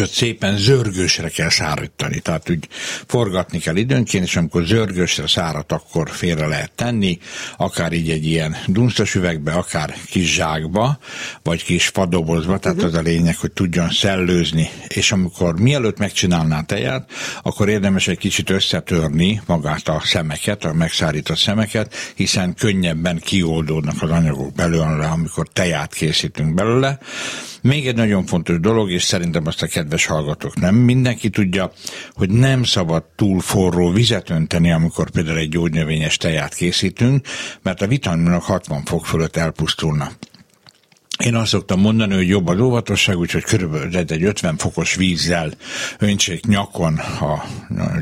[0.00, 2.20] ott szépen zörgősre kell szárítani.
[2.20, 2.68] Tehát úgy
[3.06, 7.18] forgatni kell időnként, és amikor zörgősre szárat, akkor félre lehet tenni,
[7.56, 10.98] akár így egy ilyen dunsztos üvegbe, akár kis zsákba,
[11.42, 12.92] vagy kis fadobozba, tehát uh-huh.
[12.92, 17.10] az a lényeg, hogy tudjon szellőzni, és amikor mielőtt megcsinálná a teját,
[17.42, 24.10] akkor érdemes egy kicsit összetörni magát a szemeket, a megszárított szemeket, hiszen könnyebben kioldódnak az
[24.10, 26.98] anyagok belőle, amikor teját készítünk belőle.
[27.62, 31.72] Még egy nagyon fontos dolog, és szerintem azt a kedves hallgatók nem mindenki tudja,
[32.12, 37.26] hogy nem szabad túl forró vizet önteni, amikor például egy gyógynövényes teját készítünk,
[37.62, 40.12] mert a vitaminok 60 fok fölött elpusztulnak
[41.24, 45.52] én azt szoktam mondani, hogy jobb az óvatosság, úgyhogy körülbelül egy 50 fokos vízzel
[45.98, 47.44] öntsék nyakon a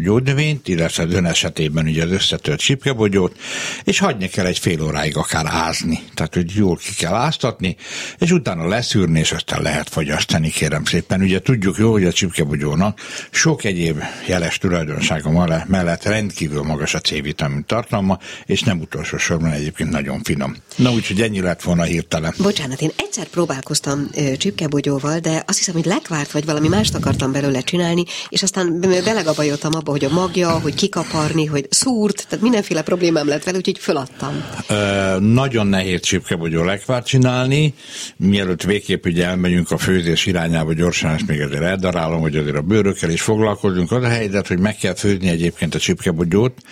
[0.03, 3.39] gyógynövényt, illetve az ön esetében ugye az összetört csipkebogyót,
[3.85, 6.01] és hagyni kell egy fél óráig akár ázni.
[6.15, 7.77] Tehát, hogy jól ki kell áztatni,
[8.19, 11.21] és utána leszűrni, és aztán lehet fogyasztani, kérem szépen.
[11.21, 17.65] Ugye tudjuk jó, hogy a csipkebogyónak sok egyéb jeles tulajdonsága mellett rendkívül magas a C-vitamin
[17.67, 20.57] tartalma, és nem utolsó sorban egyébként nagyon finom.
[20.77, 22.35] Na úgyhogy ennyi lett volna hirtelen.
[22.39, 27.33] Bocsánat, én egyszer próbálkoztam ö, csipkebogyóval, de azt hiszem, hogy lekvárt vagy valami mást akartam
[27.33, 32.83] belőle csinálni, és aztán belegabajoltam abba, hogy a magja, hogy kikaparni, hogy szúrt, tehát mindenféle
[32.83, 34.45] problémám lett vele, úgyhogy föladtam.
[34.69, 37.75] Ö, nagyon nehéz csipkebogyó lekvárt csinálni,
[38.17, 42.63] mielőtt végképp ugye elmegyünk a főzés irányába gyorsan, ezt még azért eldarálom, hogy azért a
[42.63, 43.93] bőrökkel is foglalkozunk.
[43.93, 46.63] Az a helyzet, hogy meg kell főzni egyébként a csipkebogyót,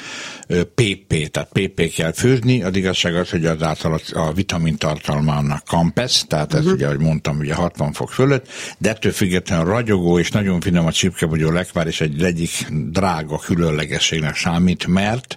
[0.48, 6.24] PP, tehát PP kell főzni, az igazság az, hogy az által a vitamin tartalmának kampesz,
[6.28, 6.74] tehát ez uh-huh.
[6.74, 10.92] ugye, ahogy mondtam, ugye 60 fok fölött, de ettől függetlenül ragyogó és nagyon finom a
[10.92, 15.36] csipkebogyó lekvár, és egy egyik drága különlegességnek számít, mert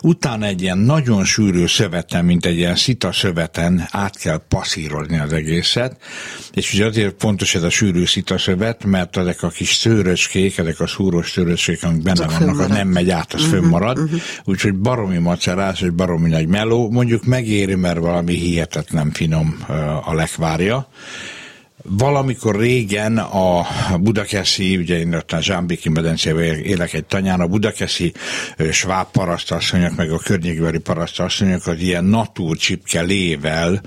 [0.00, 5.32] utána egy ilyen nagyon sűrű szöveten, mint egy ilyen szita szöveten át kell passzírozni az
[5.32, 5.96] egészet,
[6.52, 10.80] és ugye azért fontos ez a sűrű szita szövet, mert ezek a kis szőröskék, ezek
[10.80, 14.20] a szúros szőröskék, amik benne Csak vannak, az nem megy át, az uh-huh, fönnmarad, uh-huh.
[14.44, 19.64] úgyhogy baromi macerás, és baromi nagy meló, mondjuk megéri, mert valami hihetetlen finom
[20.04, 20.88] a lekvárja.
[21.82, 23.66] Valamikor régen a
[24.00, 28.12] Budakeszi, ugye én ott a Zsámbiki medencében élek egy tanyán, a Budakeszi
[28.70, 33.80] sváb parasztasszonyok, meg a környékbeli parasztasszonyok az ilyen natúrcsipke lével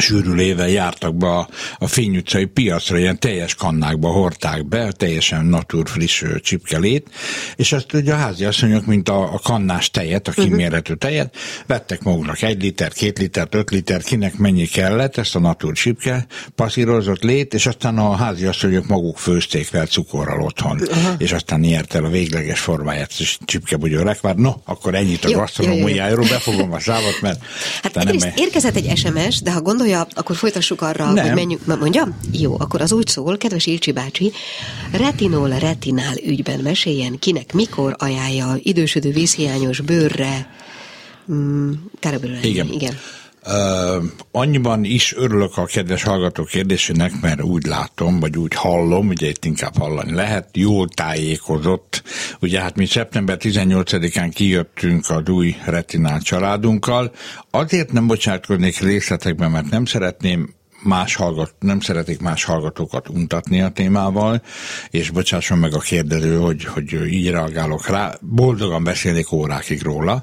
[0.00, 5.88] sűrülével jártak be a, a Fény utcai piacra, ilyen teljes kannákba hordták be, teljesen natur
[5.88, 7.10] friss csipkelét,
[7.56, 11.36] és ezt ugye a háziasszonyok, mint a, a kannás tejet, a kimérhető tejet,
[11.66, 16.26] vettek maguknak egy liter, két liter, öt liter, kinek mennyi kellett, ezt a natur csipke
[16.54, 21.14] passzírozott lét, és aztán a háziasszonyok maguk főzték fel cukorral otthon, Aha.
[21.18, 24.34] és aztán nyert el a végleges formáját, és csipkebugyó lekvár.
[24.34, 27.44] No, akkor ennyit a gasztronómiájáról, befogom a szávat, mert...
[27.82, 31.24] Hát nem érkezett egy SMS, de ha gond gondolja, akkor folytassuk arra, Nem.
[31.24, 31.66] hogy menjünk.
[31.66, 32.08] Mondja?
[32.32, 34.32] Jó, akkor az úgy szól, kedves Ilcsi bácsi,
[34.92, 40.54] retinol retinál ügyben meséljen, kinek mikor ajánlja idősödő vízhiányos bőrre.
[41.32, 41.72] Mm,
[42.42, 42.68] igen.
[42.72, 42.98] igen.
[44.30, 49.44] Annyiban is örülök a kedves hallgató kérdésének, mert úgy látom, vagy úgy hallom, ugye itt
[49.44, 52.02] inkább hallani lehet, jól tájékozott.
[52.40, 57.12] Ugye hát mi szeptember 18-án kijöttünk az új retinál családunkkal.
[57.50, 63.68] Azért nem bocsátkoznék részletekben, mert nem szeretném más hallgat, nem szeretik más hallgatókat untatni a
[63.68, 64.42] témával,
[64.90, 70.22] és bocsásson meg a kérdező, hogy, hogy így reagálok rá, boldogan beszélnék órákig róla,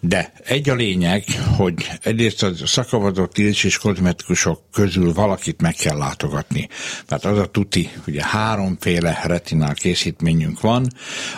[0.00, 1.24] de egy a lényeg,
[1.56, 6.68] hogy egyrészt a szakavazott tilcs és kozmetikusok közül valakit meg kell látogatni.
[7.08, 10.86] Mert az a tuti, ugye háromféle retinál készítményünk van,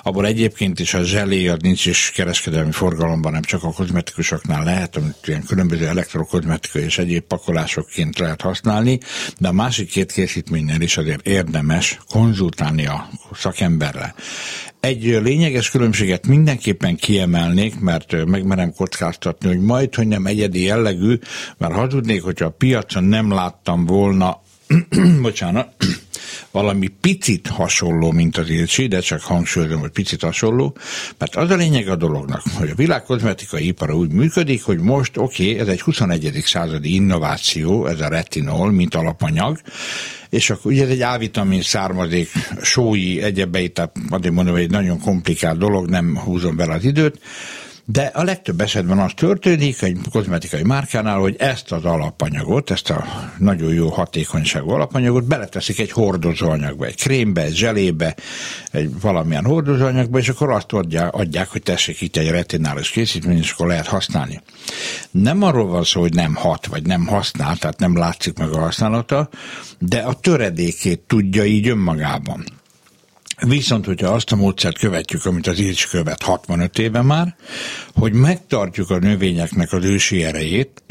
[0.03, 4.97] abból egyébként is a zselé, az nincs is kereskedelmi forgalomban, nem csak a kozmetikusoknál lehet,
[4.97, 8.99] amit ilyen különböző elektrokozmetikai és egyéb pakolásokként lehet használni, használni,
[9.39, 14.15] de a másik két készítménynél is azért érdemes konzultálni a szakemberre.
[14.81, 21.19] Egy lényeges különbséget mindenképpen kiemelnék, mert megmerem kockáztatni, hogy majd, hogy nem egyedi jellegű,
[21.59, 24.41] mert hazudnék, hogyha a piacon nem láttam volna
[25.23, 25.75] bocsánat,
[26.51, 30.77] valami picit hasonló, mint az Ilcsi, de csak hangsúlyozom, hogy picit hasonló,
[31.19, 35.17] mert az a lényeg a dolognak, hogy a világ kozmetikai ipara úgy működik, hogy most
[35.17, 36.43] oké, okay, ez egy 21.
[36.45, 39.61] századi innováció, ez a retinol, mint alapanyag,
[40.31, 42.29] és akkor ugye ez egy A-vitamin származék,
[42.63, 47.21] sói, egyebei, tehát azért mondom, hogy egy nagyon komplikált dolog, nem húzom bele az időt,
[47.87, 53.05] de a legtöbb esetben az történik egy kozmetikai márkánál, hogy ezt az alapanyagot, ezt a
[53.39, 58.17] nagyon jó hatékonyságú alapanyagot beleteszik egy hordozóanyagba, egy krémbe, egy zselébe,
[58.71, 63.51] egy valamilyen hordozóanyagba, és akkor azt adják, adják hogy tessék itt egy retinális készítmény, és
[63.51, 64.41] akkor lehet használni.
[65.11, 68.59] Nem arról van szó, hogy nem hat, vagy nem használ, tehát nem látszik meg a
[68.59, 69.29] használata,
[69.79, 72.45] de a töredékét tudja így önmagában.
[73.41, 77.37] Viszont, hogyha azt a módszert követjük, amit az Ilcs követ 65 éve már,
[77.95, 80.83] hogy megtartjuk a növényeknek az ősi erejét,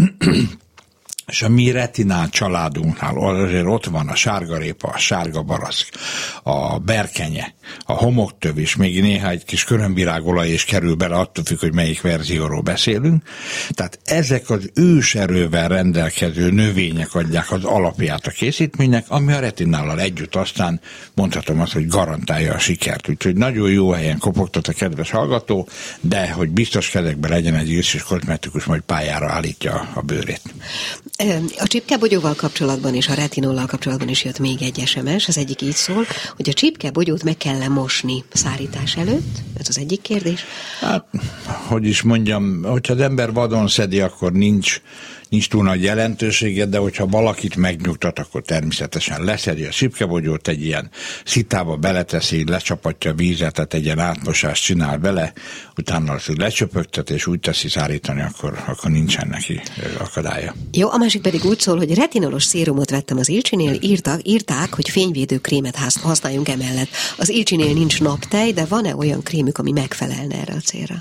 [1.28, 5.90] és a mi retinál családunknál azért ott van a sárgarépa, a sárga barack,
[6.44, 7.54] a berkenye,
[7.86, 12.02] a homoktöv is, még néha egy kis körömvirágolaj is kerül bele, attól függ, hogy melyik
[12.02, 13.24] verzióról beszélünk.
[13.70, 20.36] Tehát ezek az őserővel rendelkező növények adják az alapját a készítménynek, ami a retinállal együtt
[20.36, 20.82] aztán
[21.14, 23.10] mondhatom azt, hogy garantálja a sikert.
[23.10, 25.68] Úgyhogy nagyon jó helyen kopogtat a kedves hallgató,
[26.02, 30.42] de hogy biztos kezekben legyen egy és kozmetikus, majd pályára állítja a bőrét.
[31.58, 35.28] A csipkebogyóval kapcsolatban és a retinollal kapcsolatban is jött még egy SMS.
[35.28, 39.38] Az egyik így szól, hogy a csipkebogyót meg kell mosni szárítás előtt?
[39.58, 40.46] Ez az egyik kérdés.
[40.80, 41.06] Hát,
[41.68, 44.82] hogy is mondjam, hogyha az ember vadon szedi, akkor nincs
[45.34, 50.90] nincs túl nagy jelentősége, de hogyha valakit megnyugtat, akkor természetesen leszedi a sipkebogyót, egy ilyen
[51.26, 55.34] szitába beleteszi, lecsapatja vízet, tehát egy ilyen átmosást csinál vele,
[55.78, 59.62] utána az lecsöpögtet, és úgy teszi szárítani, akkor, akkor nincsen neki
[59.98, 60.56] akadálya.
[60.72, 64.90] Jó, a másik pedig úgy szól, hogy retinolos szérumot vettem az Ilcsinél, írtak, írták, hogy
[64.90, 66.90] fényvédő krémet használjunk emellett.
[67.18, 70.96] Az Ilcsinél nincs naptej, de van-e olyan krémük, ami megfelelne erre a célra?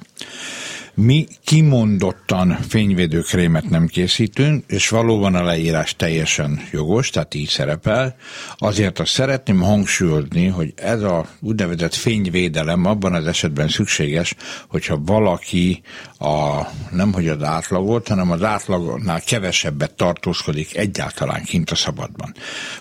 [0.95, 8.17] Mi kimondottan fényvédőkrémet nem készítünk, és valóban a leírás teljesen jogos, tehát így szerepel.
[8.57, 14.35] Azért azt szeretném hangsúlyozni, hogy ez a úgynevezett fényvédelem abban az esetben szükséges,
[14.69, 15.83] hogyha valaki
[16.19, 22.35] a, nem hogy az átlagot, hanem az átlagnál kevesebbet tartózkodik egyáltalán kint a szabadban.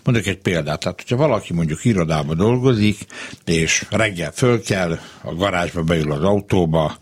[0.04, 2.97] Mondok egy példát, tehát hogyha valaki mondjuk irodába dolgozik,
[3.45, 6.97] és reggel föl kell, a garázsba beül az autóba,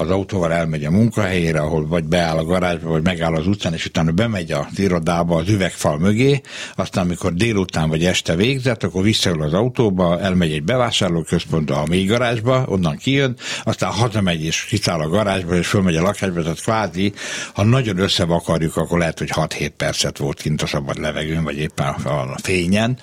[0.00, 3.86] az autóval elmegy a munkahelyére, ahol vagy beáll a garázsba, vagy megáll az utcán, és
[3.86, 6.40] utána bemegy az irodába az üvegfal mögé,
[6.76, 12.04] aztán amikor délután vagy este végzett, akkor visszaül az autóba, elmegy egy bevásárlóközpontba, a mély
[12.04, 17.12] garázsba, onnan kijön, aztán hazamegy és kiszáll a garázsba, és fölmegy a lakásba, tehát kvázi,
[17.54, 21.86] ha nagyon összevakarjuk, akkor lehet, hogy 6-7 percet volt kint a szabad levegőn, vagy éppen
[21.88, 22.98] a fényen,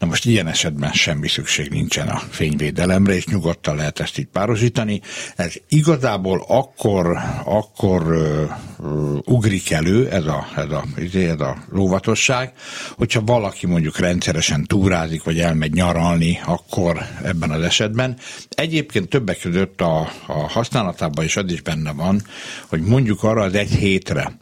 [0.00, 5.00] Na most ilyen esetben semmi szükség nincsen a fényvédelemre, és nyugodtan lehet ezt így párosítani.
[5.36, 10.84] Ez igazából akkor, akkor uh, uh, ugrik elő ez a, ez, a,
[11.14, 12.52] ez a lóvatosság,
[12.96, 18.16] hogyha valaki mondjuk rendszeresen túrázik, vagy elmegy nyaralni, akkor ebben az esetben.
[18.48, 22.22] Egyébként többek között a, a használatában is az is benne van,
[22.68, 24.38] hogy mondjuk arra az egy hétre,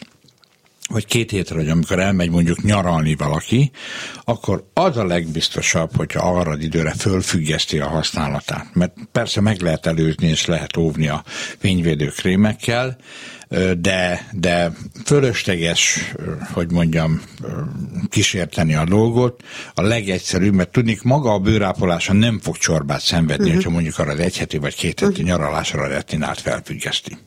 [0.89, 3.71] vagy két hétre, hogy amikor elmegy mondjuk nyaralni valaki,
[4.25, 8.75] akkor az a legbiztosabb, hogyha arra időre fölfüggeszti a használatát.
[8.75, 11.25] Mert persze meg lehet előzni és lehet óvni a
[11.59, 12.97] fényvédő krémekkel,
[13.79, 14.73] de, de
[15.05, 16.13] fölösleges,
[16.53, 17.23] hogy mondjam,
[18.09, 19.43] kísérteni a dolgot.
[19.75, 23.55] A legegyszerűbb, mert tudnik, maga a bőrápolása nem fog csorbát szenvedni, uh-huh.
[23.55, 25.29] hogyha mondjuk arra az egy heti vagy két heti uh-huh.
[25.29, 27.19] nyaralásra a retinát felfüggeszti.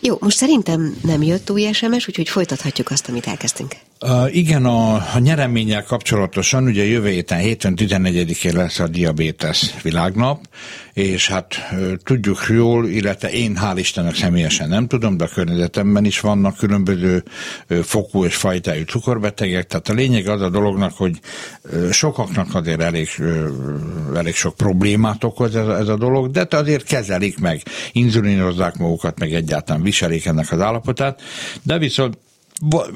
[0.00, 3.74] Jó, most szerintem nem jött új SMS, úgyhogy folytathatjuk azt, amit elkezdtünk.
[4.00, 10.48] Uh, igen, a, a nyereménnyel kapcsolatosan, ugye jövő héten, héten 14-én lesz a diabetes világnap,
[10.94, 11.68] és hát
[12.04, 17.24] tudjuk jól, illetve én hál' Istennek személyesen nem tudom, de a környezetemben is vannak különböző
[17.82, 21.20] fokú és fajtájú cukorbetegek, tehát a lényeg az a dolognak, hogy
[21.90, 23.08] sokaknak azért elég,
[24.14, 29.34] elég sok problémát okoz ez, ez a dolog, de azért kezelik meg, inzulinozzák magukat, meg
[29.34, 31.22] egyáltalán viselik ennek az állapotát,
[31.62, 32.18] de viszont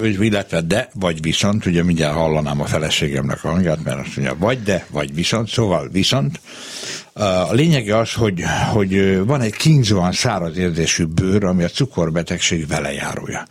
[0.02, 4.62] illetve de, vagy viszont, ugye mindjárt hallanám a feleségemnek a hangját, mert azt mondja, vagy
[4.62, 6.40] de, vagy viszont, szóval viszont,
[7.18, 13.46] a lényege az, hogy, hogy van egy kínzóan száraz érzésű bőr, ami a cukorbetegség velejárója.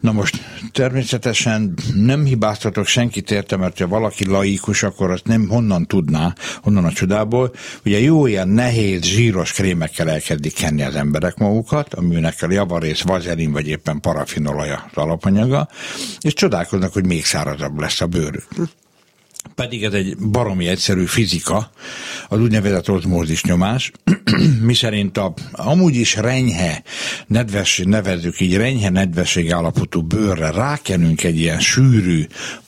[0.00, 5.86] Na most természetesen nem hibáztatok senkit érte, mert ha valaki laikus, akkor azt nem honnan
[5.86, 7.52] tudná, honnan a csodából.
[7.84, 13.52] Ugye jó ilyen nehéz, zsíros krémekkel elkezdik kenni az emberek magukat, aminek a javarész, vazelin
[13.52, 15.68] vagy éppen parafinolaja az alapanyaga,
[16.20, 18.46] és csodálkoznak, hogy még szárazabb lesz a bőrük
[19.54, 21.70] pedig ez egy baromi egyszerű fizika,
[22.28, 23.92] az úgynevezett ozmózis nyomás,
[24.60, 26.82] mi szerint a amúgy is renyhe,
[27.26, 32.26] nedves, nevezzük így renyhe nedvesség állapotú bőrre rákenünk egy ilyen sűrű,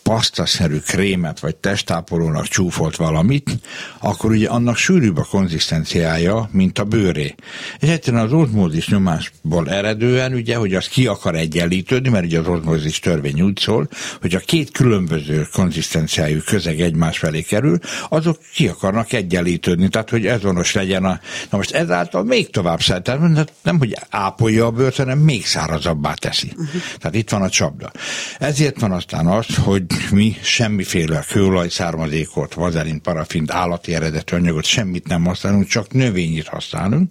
[0.09, 3.51] pasztaszerű krémet, vagy testápolónak csúfolt valamit,
[3.99, 7.35] akkor ugye annak sűrűbb a konzisztenciája, mint a bőré.
[7.79, 12.47] És egyszerűen az ozmózis nyomásból eredően, ugye, hogy az ki akar egyenlítődni, mert ugye az
[12.47, 13.89] ozmózis törvény úgy szól,
[14.21, 20.27] hogy a két különböző konzisztenciájú közeg egymás felé kerül, azok ki akarnak egyenlítődni, tehát hogy
[20.27, 21.21] ezonos legyen a...
[21.51, 26.15] Na most ezáltal még tovább szállt, tehát nem, hogy ápolja a bőrt, hanem még szárazabbá
[26.15, 26.53] teszi.
[26.57, 26.83] Uh-huh.
[26.99, 27.93] Tehát itt van a csapda.
[28.39, 35.09] Ezért van aztán az, hogy mi semmiféle kőolaj származékot, vazelin, parafint, állati eredetű anyagot, semmit
[35.09, 37.11] nem használunk, csak növényit használunk.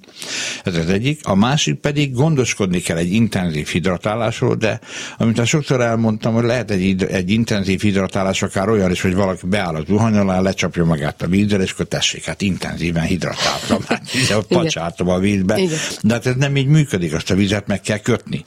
[0.63, 1.19] Ez az egyik.
[1.23, 4.79] A másik pedig gondoskodni kell egy intenzív hidratálásról, de
[5.17, 9.75] amit sokszor elmondtam, hogy lehet egy, egy intenzív hidratálás akár olyan is, hogy valaki beáll
[9.75, 15.09] az zuhany alá, lecsapja magát a vízzel, és akkor tessék, hát intenzíven hidratáltam, hát pacsáltam
[15.09, 15.57] a vízbe.
[15.57, 15.77] Igen.
[16.01, 18.43] De hát ez nem így működik, azt a vizet meg kell kötni.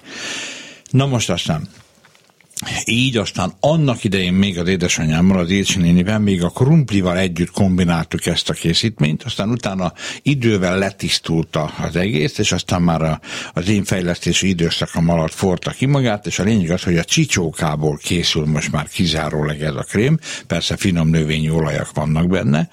[0.91, 1.69] Na most aztán
[2.85, 8.27] így aztán annak idején még az édesanyámmal, az Ilcsi nénivel még a krumplival együtt kombináltuk
[8.27, 9.93] ezt a készítményt, aztán utána
[10.23, 11.59] idővel letisztult
[11.89, 13.21] az egész, és aztán már a,
[13.53, 17.97] az én fejlesztési időszakam alatt forta ki magát, és a lényeg az, hogy a csicsókából
[17.97, 22.69] készül most már kizárólag ez a krém, persze finom növényi olajak vannak benne,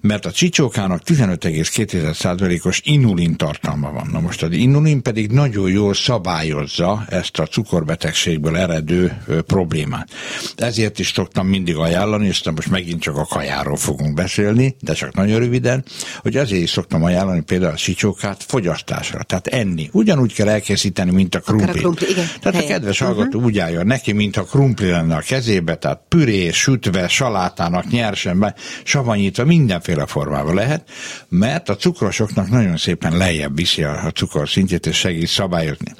[0.00, 4.08] mert a csicsókának 15,2%-os inulin tartalma van.
[4.12, 10.08] Na most az inulin pedig nagyon jól szabályozza ezt a cukorbetegségből eredő problémát.
[10.56, 15.14] Ezért is szoktam mindig ajánlani, és most megint csak a kajáról fogunk beszélni, de csak
[15.14, 15.84] nagyon röviden,
[16.18, 19.88] hogy azért is szoktam ajánlani például a sicsókát fogyasztásra, tehát enni.
[19.92, 21.68] Ugyanúgy kell elkészíteni, mint a krumpli.
[21.68, 22.70] A krumpli igen, tehát helyen.
[22.70, 23.16] a kedves uh-huh.
[23.16, 28.54] hallgató úgy álljon neki, mint a krumpli lenne a kezébe, tehát püré, sütve, salátának nyersen,
[28.84, 30.90] savanyítva, mindenféle formában lehet,
[31.28, 35.94] mert a cukrosoknak nagyon szépen lejjebb viszi a cukor szintjét, és segít szabályozni.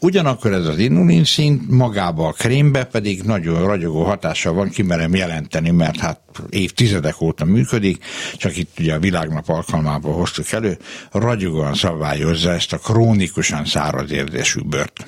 [0.00, 2.32] Ugyanakkor ez az inulin szint magába a
[2.70, 8.04] krémbe pedig nagyon ragyogó hatással van, kimerem jelenteni, mert hát évtizedek óta működik,
[8.36, 10.78] csak itt ugye a világnap alkalmából hoztuk elő,
[11.12, 15.06] ragyogóan szabályozza ezt a krónikusan száraz érzésű bört.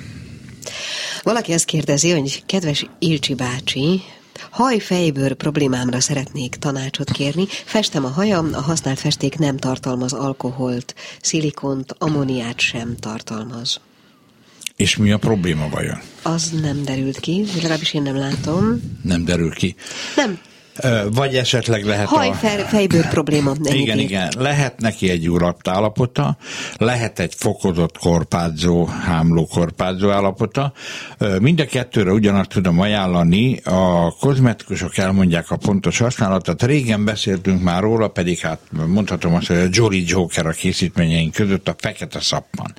[1.23, 4.03] Valaki ezt kérdezi, hogy kedves Ilcsi bácsi,
[4.51, 7.47] hajfejbőr problémámra szeretnék tanácsot kérni.
[7.65, 13.81] Festem a hajam, a használt festék nem tartalmaz alkoholt, szilikont, ammoniát sem tartalmaz.
[14.77, 15.99] És mi a probléma vajon?
[16.23, 18.81] Az nem derült ki, legalábbis én nem látom.
[19.03, 19.75] Nem derül ki?
[20.17, 20.39] Nem,
[21.11, 22.33] vagy esetleg lehet Haj, a...
[22.69, 23.53] fejbőr probléma.
[23.63, 24.05] Igen, ér.
[24.05, 24.33] igen.
[24.39, 26.37] Lehet neki egy urapt állapota,
[26.77, 30.73] lehet egy fokozott korpádzó, hámló korpádzó állapota.
[31.41, 33.61] Mind a kettőre ugyanazt tudom ajánlani.
[33.65, 36.63] A kozmetikusok elmondják a pontos használatot.
[36.63, 41.69] Régen beszéltünk már róla, pedig hát mondhatom azt, hogy a Jolly Joker a készítményeink között
[41.69, 42.75] a fekete szappan.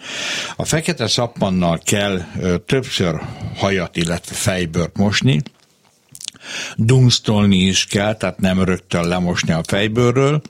[0.55, 2.21] A fekete szappannal kell
[2.65, 3.21] többször
[3.55, 5.41] hajat, illetve fejbőrt mosni,
[6.75, 10.41] dunsztolni is kell, tehát nem rögtön lemosni a fejbőrről,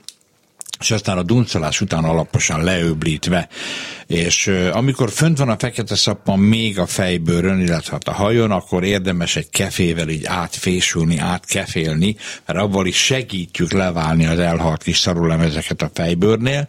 [0.80, 3.48] és aztán a duncolás után alaposan leöblítve
[4.12, 8.84] és amikor fönt van a fekete szappan még a fejbőrön, illetve hát a hajon, akkor
[8.84, 15.82] érdemes egy kefével így átfésülni, átkefélni, mert abban is segítjük leválni az elhalt kis szarulemezeket
[15.82, 16.68] a fejbőrnél.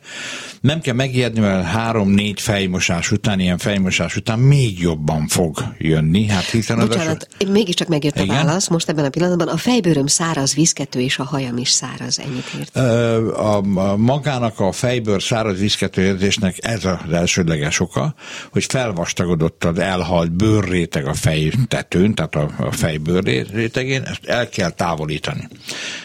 [0.61, 6.27] Nem kell megijedni, mert három-négy fejmosás után, ilyen fejmosás után még jobban fog jönni.
[6.27, 8.29] Hát hiszen Bocsánat, az mégiscsak megjött Igen?
[8.29, 9.47] a válasz most ebben a pillanatban.
[9.47, 12.75] A fejbőröm száraz, vízkető, és a hajam is száraz, ennyit ért.
[12.75, 16.97] A, a, magának a fejbőr száraz vízkető érzésnek ez az
[17.33, 18.13] elsődleges oka,
[18.51, 23.23] hogy felvastagodott az elhalt bőrréteg a fejtetőn, tehát a, a fejbőr
[23.53, 25.47] rétegén, ezt el kell távolítani.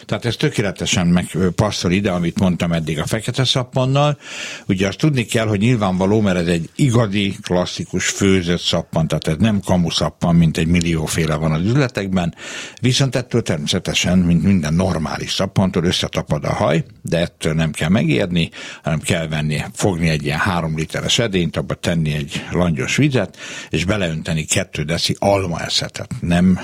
[0.05, 4.17] Tehát ez tökéletesen megpasszol ide, amit mondtam eddig a fekete szappannal.
[4.67, 9.35] Ugye azt tudni kell, hogy nyilvánvaló, mert ez egy igazi, klasszikus főzött szappan, tehát ez
[9.37, 12.35] nem kamuszappan, mint egy millióféle van az üzletekben,
[12.81, 18.49] viszont ettől természetesen, mint minden normális szappantól összetapad a haj, de ettől nem kell megijedni,
[18.83, 23.37] hanem kell venni, fogni egy ilyen három literes edényt, abba tenni egy langyos vizet,
[23.69, 26.59] és beleönteni kettő deci almaeszetet, nem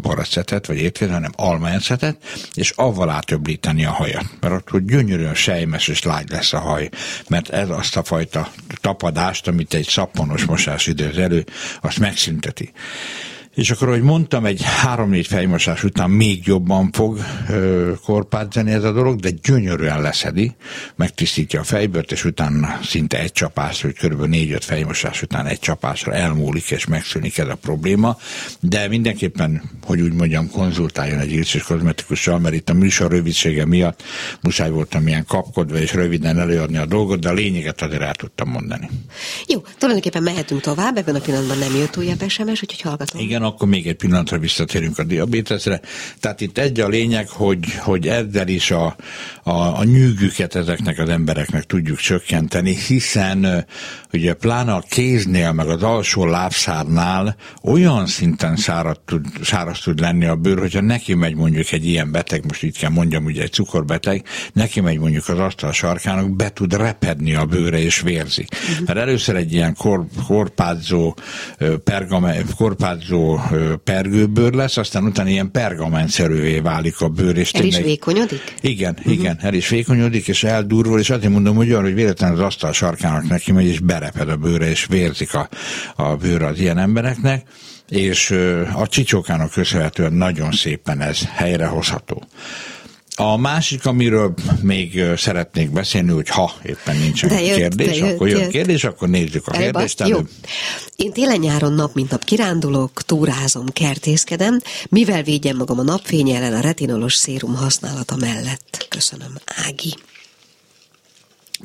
[0.00, 2.16] boraszetet vagy étkezet, hanem almaeszetet,
[2.54, 4.24] és avval átöblíteni a hajat.
[4.40, 6.88] Mert akkor gyönyörűen sejmes és lágy lesz a haj,
[7.28, 11.44] mert ez azt a fajta tapadást, amit egy szappanos mosás időz elő,
[11.80, 12.72] azt megszünteti.
[13.60, 18.92] És akkor, ahogy mondtam, egy három-négy fejmosás után még jobban fog ö, korpázzani ez a
[18.92, 20.54] dolog, de gyönyörűen leszedi,
[20.96, 24.22] megtisztítja a fejbört, és utána szinte egy csapás, hogy kb.
[24.22, 28.16] négy-öt fejmosás után egy csapásra elmúlik, és megszűnik ez a probléma.
[28.60, 34.02] De mindenképpen, hogy úgy mondjam, konzultáljon egy ilcsis kozmetikussal, mert itt a műsor rövidsége miatt
[34.40, 38.48] muszáj voltam ilyen kapkodva és röviden előadni a dolgot, de a lényeget azért el tudtam
[38.48, 38.88] mondani.
[39.46, 43.20] Jó, tulajdonképpen mehetünk tovább, ebben a pillanatban nem jött újabb SMS, úgyhogy hallgatom.
[43.20, 45.80] Igen, akkor még egy pillanatra visszatérünk a diabéteszre.
[46.20, 48.96] Tehát itt egy a lényeg, hogy, hogy ezzel is a,
[49.42, 53.66] a, a nyűgüket ezeknek az embereknek tudjuk csökkenteni, hiszen
[54.12, 60.24] ugye pláne a kéznél, meg az alsó lábszárnál olyan szinten száraz tud, száraz tud lenni
[60.24, 63.52] a bőr, hogyha neki megy mondjuk egy ilyen beteg, most itt kell mondjam, ugye egy
[63.52, 68.48] cukorbeteg, neki megy mondjuk az asztal sarkának, be tud repedni a bőre és vérzik.
[68.52, 68.86] Uh-huh.
[68.86, 71.16] Mert először egy ilyen kor, korpázzó,
[71.84, 72.34] pergame,
[73.36, 77.36] korpázzó pergőbőr lesz, aztán utána ilyen pergamenszerűvé válik a bőr.
[77.36, 78.54] És el is vékonyodik?
[78.60, 79.12] Igen, uh-huh.
[79.12, 82.72] igen, el is vékonyodik, és eldurvul, és azért mondom, hogy olyan, hogy véletlenül az asztal
[82.72, 85.48] sarkának neki megy, és bereped a bőre, és vérzik a,
[85.96, 87.42] a bőr az ilyen embereknek,
[87.88, 88.30] és
[88.74, 92.22] a csicsókának köszönhetően nagyon szépen ez helyrehozható.
[93.20, 98.14] A másik, amiről még szeretnék beszélni, hogy ha éppen nincsen De jött, kérdés, de jött,
[98.14, 98.50] akkor jön jött.
[98.50, 99.78] kérdés, akkor nézzük a Elba?
[99.78, 100.18] kérdést Jó.
[100.96, 106.60] Én télen-nyáron nap mint nap kirándulok, túrázom, kertészkedem, mivel védjem magam a napfény ellen a
[106.60, 108.86] retinolos szérum használata mellett.
[108.88, 109.94] Köszönöm, Ági.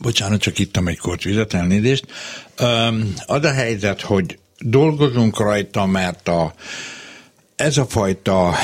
[0.01, 2.05] Bocsánat, csak ittam egy kort vizet, elnézést.
[2.55, 6.53] Öm, az a helyzet, hogy dolgozunk rajta, mert a,
[7.55, 8.55] ez a fajta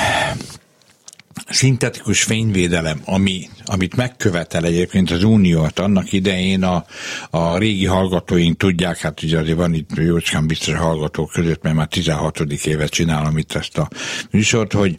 [1.48, 6.84] szintetikus fényvédelem, ami, amit megkövetel egyébként az Unió, hát annak idején a,
[7.30, 11.86] a régi hallgatóink tudják, hát ugye azért van itt jócskán biztos hallgatók között, mert már
[11.86, 12.40] 16.
[12.40, 13.88] évet csinálom itt ezt a
[14.30, 14.98] műsort, hogy,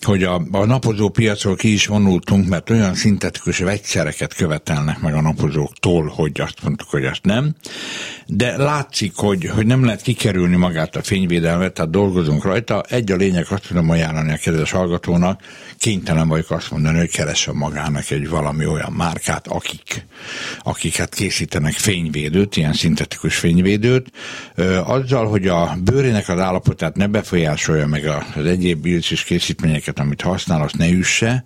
[0.00, 5.20] hogy a, a napozó piacról ki is vonultunk, mert olyan szintetikus vegyszereket követelnek meg a
[5.20, 7.54] napozóktól, hogy azt mondtuk, hogy azt nem.
[8.26, 12.82] De látszik, hogy, hogy nem lehet kikerülni magát a fényvédelmet, tehát dolgozunk rajta.
[12.88, 15.40] Egy a lényeg, azt tudom ajánlani a kedves hallgatónak,
[15.80, 20.06] kénytelen vagyok azt mondani, hogy keressen magának egy valami olyan márkát, akik,
[20.62, 24.10] akiket készítenek fényvédőt, ilyen szintetikus fényvédőt,
[24.84, 28.06] azzal, hogy a bőrének az állapotát ne befolyásolja meg
[28.36, 31.44] az egyéb bilcis készítményeket, amit használ, azt ne üsse,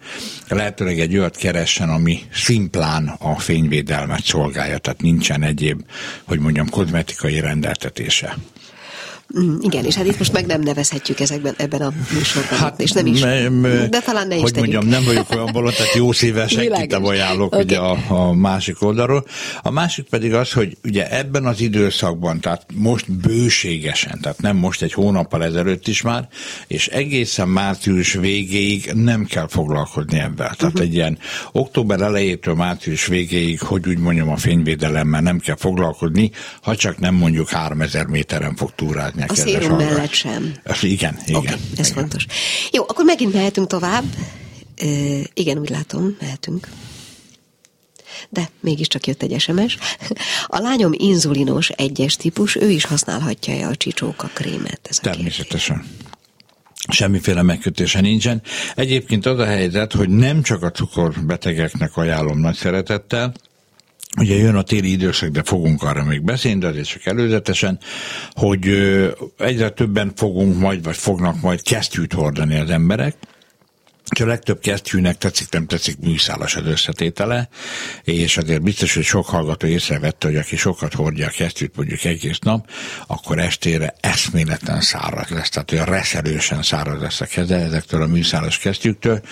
[0.48, 5.84] lehetőleg egy olyat keressen, ami szimplán a fényvédelmet szolgálja, tehát nincsen egyéb,
[6.24, 8.36] hogy mondjam, kozmetikai rendeltetése.
[9.38, 12.90] Mm, igen, és hát itt most meg nem nevezhetjük ezekben ebben a műsorban, hát, és
[12.90, 13.20] nem is.
[13.20, 14.72] m- m- de talán ne is Hogy tegyük.
[14.72, 17.08] mondjam, nem vagyok olyan bolond, tehát jó nem Világos.
[17.08, 17.62] ajánlok Oké.
[17.62, 19.26] ugye a, a másik oldalról.
[19.62, 24.82] A másik pedig az, hogy ugye ebben az időszakban, tehát most bőségesen, tehát nem most
[24.82, 26.28] egy hónappal ezelőtt is már,
[26.66, 30.34] és egészen március végéig nem kell foglalkozni ebben.
[30.36, 30.80] Tehát uh-huh.
[30.80, 31.18] egy ilyen
[31.52, 36.30] október elejétől március végéig, hogy úgy mondjam, a fényvédelemmel nem kell foglalkozni,
[36.62, 40.54] ha csak nem mondjuk 3000 méteren fog túrázni a A szérum mellett sem.
[40.80, 41.40] Igen, igen.
[41.40, 42.00] Oké, ez igen.
[42.00, 42.26] fontos.
[42.72, 44.04] Jó, akkor megint mehetünk tovább.
[44.82, 46.68] Ö, igen, úgy látom, mehetünk.
[48.28, 49.78] De mégiscsak jött egy SMS.
[50.46, 54.80] A lányom inzulinos egyes típus, ő is használhatja-e a csicsóka krémet?
[54.90, 55.36] Ez a kérdés.
[55.36, 55.84] Természetesen.
[56.88, 58.42] Semmiféle megkötése nincsen.
[58.74, 63.34] Egyébként az a helyzet, hogy nem csak a cukorbetegeknek ajánlom nagy szeretettel,
[64.18, 67.78] Ugye jön a téli időszak, de fogunk arra még beszélni, de azért csak előzetesen,
[68.30, 68.68] hogy
[69.38, 73.16] egyre többen fogunk majd, vagy fognak majd kesztyűt hordani az emberek,
[74.10, 77.48] és a legtöbb kesztyűnek tetszik, nem tetszik műszálas az összetétele,
[78.02, 82.38] és azért biztos, hogy sok hallgató észrevette, hogy aki sokat hordja a kesztyűt mondjuk egész
[82.38, 82.70] nap,
[83.06, 88.58] akkor estére eszméletlen száraz lesz, tehát olyan reszelősen száraz lesz a keze ezektől a műszálas
[88.58, 89.22] kesztyűktől,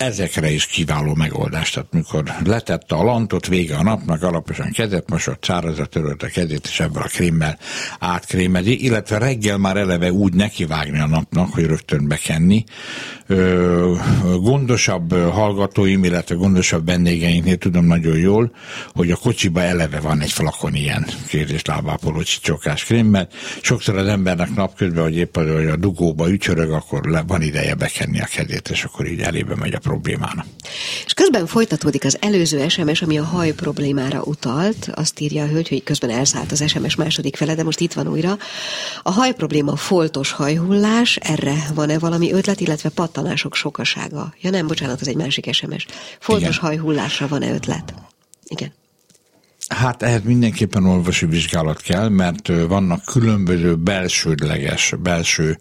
[0.00, 1.70] ezekre is kiváló megoldás.
[1.70, 6.66] Tehát mikor letette a lantot, vége a napnak, alaposan kezet mosott, szárazra törölt a kezét,
[6.66, 7.58] és ebből a krémmel
[7.98, 12.64] átkrémezi, illetve reggel már eleve úgy nekivágni a napnak, hogy rögtön bekenni.
[14.40, 18.52] Gondosabb hallgatóim, illetve gondosabb vendégeinknél tudom nagyon jól,
[18.94, 23.28] hogy a kocsiba eleve van egy flakon ilyen kérdés lábápoló csicsokás krémmel.
[23.60, 27.74] Sokszor az embernek napközben, hogy épp az, hogy a dugóba ücsörög, akkor le, van ideje
[27.74, 30.46] bekenni a kezét, és akkor így elébe megy a problémának.
[31.04, 34.90] És közben folytatódik az előző SMS, ami a haj problémára utalt.
[34.94, 38.08] Azt írja a hölgy, hogy közben elszállt az SMS második fele, de most itt van
[38.08, 38.38] újra.
[39.02, 42.88] A haj probléma foltos hajhullás, erre van-e valami ötlet, illetve
[43.20, 44.34] pattanások sokasága?
[44.40, 45.86] Ja nem, bocsánat, az egy másik SMS.
[46.20, 46.60] Foltos Igen.
[46.60, 47.94] hajhullásra van-e ötlet?
[48.44, 48.72] Igen.
[49.68, 55.58] Hát ehhez mindenképpen orvosi vizsgálat kell, mert vannak különböző belsődleges, belső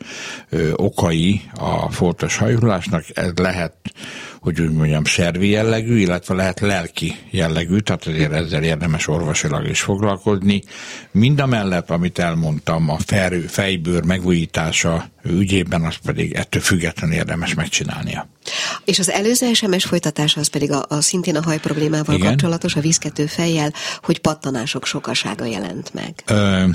[0.49, 3.03] ö, okai a foltos hajhullásnak.
[3.13, 3.73] Ez lehet,
[4.39, 9.81] hogy úgy mondjam, szervi jellegű, illetve lehet lelki jellegű, tehát azért ezzel érdemes orvosilag is
[9.81, 10.63] foglalkozni.
[11.11, 17.53] Mind a mellett, amit elmondtam, a ferő, fejbőr megújítása ügyében, az pedig ettől függetlenül érdemes
[17.53, 18.27] megcsinálnia.
[18.85, 22.27] És az előző SMS folytatása az pedig a, a szintén a haj problémával Igen.
[22.27, 26.13] kapcsolatos, a vízkető fejjel, hogy pattanások sokasága jelent meg.
[26.25, 26.65] Ö,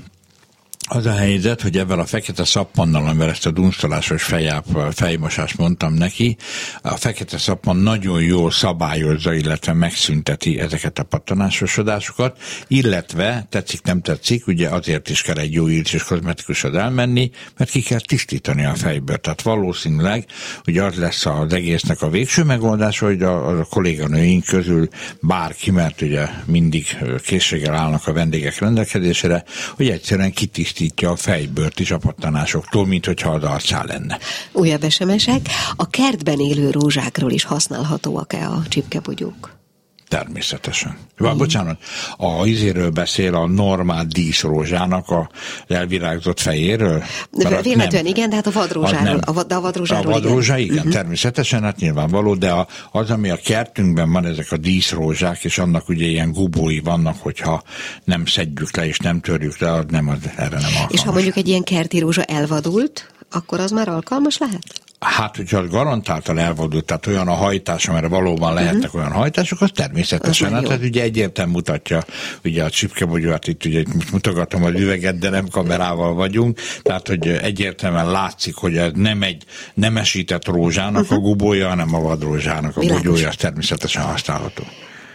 [0.88, 5.94] az a helyzet, hogy ebben a fekete szappannal, amivel ezt a dunsztolásos fejáp, fejmosást mondtam
[5.94, 6.36] neki,
[6.82, 14.46] a fekete szappan nagyon jól szabályozza, illetve megszünteti ezeket a pattanásosodásokat, illetve, tetszik, nem tetszik,
[14.46, 19.16] ugye azért is kell egy jó és kozmetikusod elmenni, mert ki kell tisztítani a fejből.
[19.16, 20.26] Tehát valószínűleg,
[20.64, 24.88] hogy az lesz az egésznek a végső megoldása, hogy a, a kolléganőink közül
[25.20, 29.44] bárki, mert ugye mindig készséggel állnak a vendégek rendelkezésére,
[29.76, 30.32] hogy egyszerűen
[30.74, 34.18] kitisztítja a fejbőrt is a pattanásoktól, mint hogyha az arcá lenne.
[34.52, 35.48] Újabb SMS-ek.
[35.76, 39.63] A kertben élő rózsákról is használhatóak-e a csipkebogyók?
[40.08, 40.96] Természetesen.
[41.24, 41.36] Mm.
[41.36, 41.78] Bocsánat,
[42.16, 45.30] a izéről beszél a normál díszrózsának a
[45.68, 47.02] elvirágzott fejéről?
[47.30, 49.20] Véletlenül igen, de hát a vadrózsáról.
[49.24, 50.92] A, de a vadrózsáról a vadrózsa, igen, igen uh-huh.
[50.92, 55.88] természetesen, hát nyilvánvaló, de a, az, ami a kertünkben van, ezek a díszrózsák, és annak
[55.88, 57.62] ugye ilyen gubói vannak, hogyha
[58.04, 60.90] nem szedjük le és nem törjük le, nem, az, erre nem alkalmas.
[60.90, 64.83] És ha mondjuk egy ilyen kerti rózsa elvadult, akkor az már alkalmas lehet?
[65.04, 69.00] Hát, hogyha garantáltan elvadult, tehát olyan a hajtás, amire valóban lehetnek uh-huh.
[69.00, 72.04] olyan hajtások, az természetesen, az hát, hát ugye egyértelmű mutatja,
[72.44, 77.28] ugye a csipkebogyóát itt ugye most mutogatom az üveget, de nem kamerával vagyunk, tehát, hogy
[77.28, 79.42] egyértelműen látszik, hogy ez nem egy
[79.74, 81.16] nemesített rózsának uh-huh.
[81.16, 81.28] a mhm.
[81.28, 83.02] gubója, hanem a vadrózsának a Világos.
[83.02, 84.62] bogyója, az természetesen használható.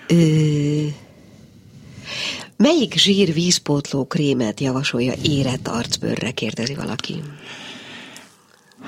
[0.07, 0.15] Ö...
[2.57, 7.21] Melyik zsír vízpótló krémet javasolja érett arcbőrre, kérdezi valaki.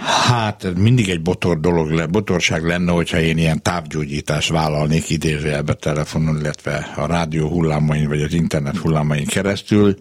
[0.03, 6.39] Hát mindig egy botor dolog, le, botorság lenne, hogyha én ilyen távgyógyítást vállalnék idézőjelbe telefonon,
[6.39, 9.95] illetve a rádió hullámain, vagy az internet hullámain keresztül.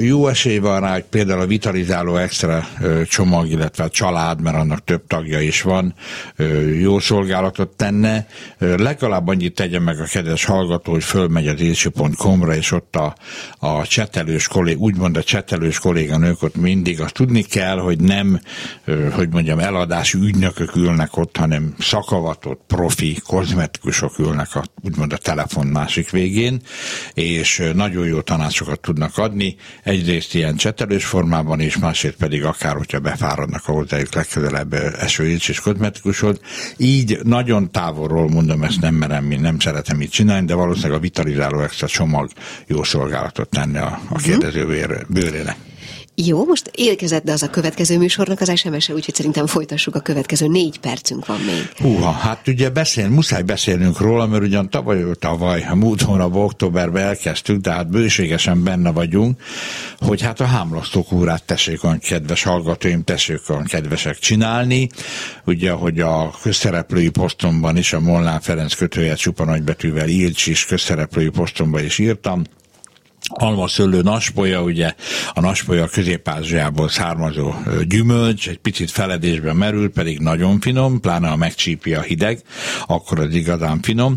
[0.00, 2.66] Jó esély van rá, hogy például a vitalizáló extra
[3.08, 5.94] csomag, illetve a család, mert annak több tagja is van,
[6.78, 8.26] jó szolgálatot tenne.
[8.58, 13.14] Legalább annyit tegye meg a kedves hallgató, hogy fölmegy az élsi.com-ra, és ott a,
[13.58, 18.40] a csetelős kollég, úgymond a csetelős kolléganők ott mindig, azt tudni kell, hogy nem,
[19.12, 25.66] hogy mondjam, eladási ügynökök ülnek ott, hanem szakavatott, profi, kozmetikusok ülnek a, úgymond a telefon
[25.66, 26.60] másik végén,
[27.14, 32.98] és nagyon jó tanácsokat tudnak adni, egyrészt ilyen csetelős formában, és másrészt pedig akár, hogyha
[32.98, 36.40] befáradnak a hozzájuk legközelebb esőíts és kozmetikusod.
[36.76, 41.60] Így nagyon távolról mondom, ezt nem merem, nem szeretem így csinálni, de valószínűleg a vitalizáló
[41.60, 42.30] extra csomag
[42.66, 44.66] jó szolgálatot tenne a, a kérdező
[45.08, 45.69] bőrének.
[46.14, 50.46] Jó, most érkezett be az a következő műsornak az SMS-e, úgyhogy szerintem folytassuk a következő
[50.46, 51.72] négy percünk van még.
[51.76, 57.60] Húha, hát ugye beszél, muszáj beszélnünk róla, mert ugyan tavaly, tavaly, múlt hónap októberben elkezdtük,
[57.60, 59.42] de hát bőségesen benne vagyunk,
[59.98, 64.88] hogy hát a hámlasztókúrát tessék olyan kedves hallgatóim, tessék olyan kedvesek csinálni.
[65.44, 71.28] Ugye, hogy a közszereplői posztomban is, a Molnár Ferenc kötője csupa nagybetűvel Ilcs is közszereplői
[71.28, 72.42] posztomban is írtam,
[73.28, 74.94] almaszöllő naspolya, ugye
[75.34, 76.30] a naspolya közép
[76.88, 77.52] származó
[77.88, 82.42] gyümölcs, egy picit feledésben merül, pedig nagyon finom, pláne ha megcsípi a hideg,
[82.86, 84.14] akkor az igazán finom.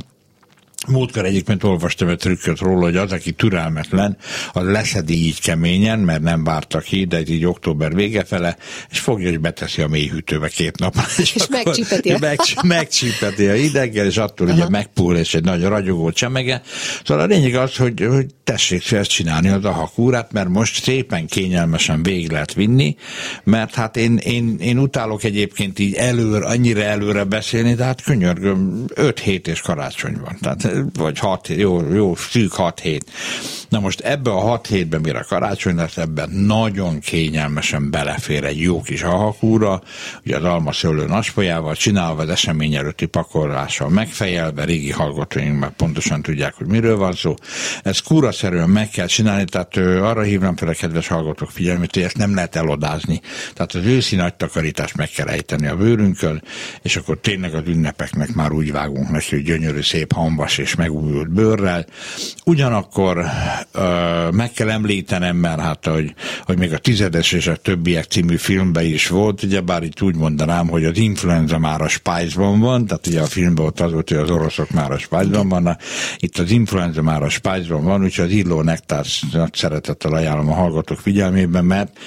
[0.87, 4.17] Múltkor egyébként olvastam egy trükköt róla, hogy az, aki türelmetlen,
[4.53, 8.57] az leszedi így keményen, mert nem vártak ki, de így október vége fele,
[8.91, 10.95] és fogja, hogy beteszi a mélyhűtőbe két nap.
[11.17, 12.11] És, és megcsípeti.
[12.11, 12.17] A...
[12.19, 14.55] Meg, megcsípeti a hideggel, és attól Aha.
[14.55, 16.61] ugye megpull, és egy nagy ragyogó csemege.
[17.03, 22.03] Szóval a lényeg az, hogy, hogy tessék ezt csinálni az ahakúrát, mert most szépen kényelmesen
[22.03, 22.95] végig lehet vinni,
[23.43, 28.85] mert hát én, én, én utálok egyébként így előre, annyira előre beszélni, de hát könyörgöm,
[28.93, 30.37] 5 hét és karácsony van.
[30.41, 33.11] Tehát vagy 6 jó, jó, szűk 6 hét.
[33.69, 38.81] Na most ebbe a 6 hétben, mire karácsony lesz, ebben nagyon kényelmesen belefér egy jó
[38.81, 39.81] kis ahakúra,
[40.25, 46.21] ugye az alma szőlő naspolyával, csinálva az esemény előtti pakolással megfejelve, régi hallgatóink már pontosan
[46.21, 47.33] tudják, hogy miről van szó.
[47.83, 52.17] Ez kúraszerűen meg kell csinálni, tehát arra hívnám fel a kedves hallgatók figyelmét, hogy ezt
[52.17, 53.21] nem lehet elodázni.
[53.53, 56.43] Tehát az őszi nagy takarítást meg kell ejteni a bőrünkön,
[56.81, 61.29] és akkor tényleg az ünnepeknek már úgy vágunk neki, hogy gyönyörű, szép, hambas és megújult
[61.29, 61.85] bőrrel.
[62.45, 63.25] Ugyanakkor
[63.71, 66.13] ö, meg kell említenem, mert hát, hogy,
[66.45, 70.15] hogy még a tizedes és a többiek című filmben is volt, ugye bár itt úgy
[70.15, 74.09] mondanám, hogy az influenza már a Spice-ban van, tehát ugye a filmben ott az volt,
[74.09, 75.81] hogy az oroszok már a Spice-ban vannak,
[76.17, 80.55] itt az influenza már a Spice-ban van, úgyhogy az illó nektár nagy szeretettel ajánlom a
[80.55, 81.97] hallgatók figyelmében, mert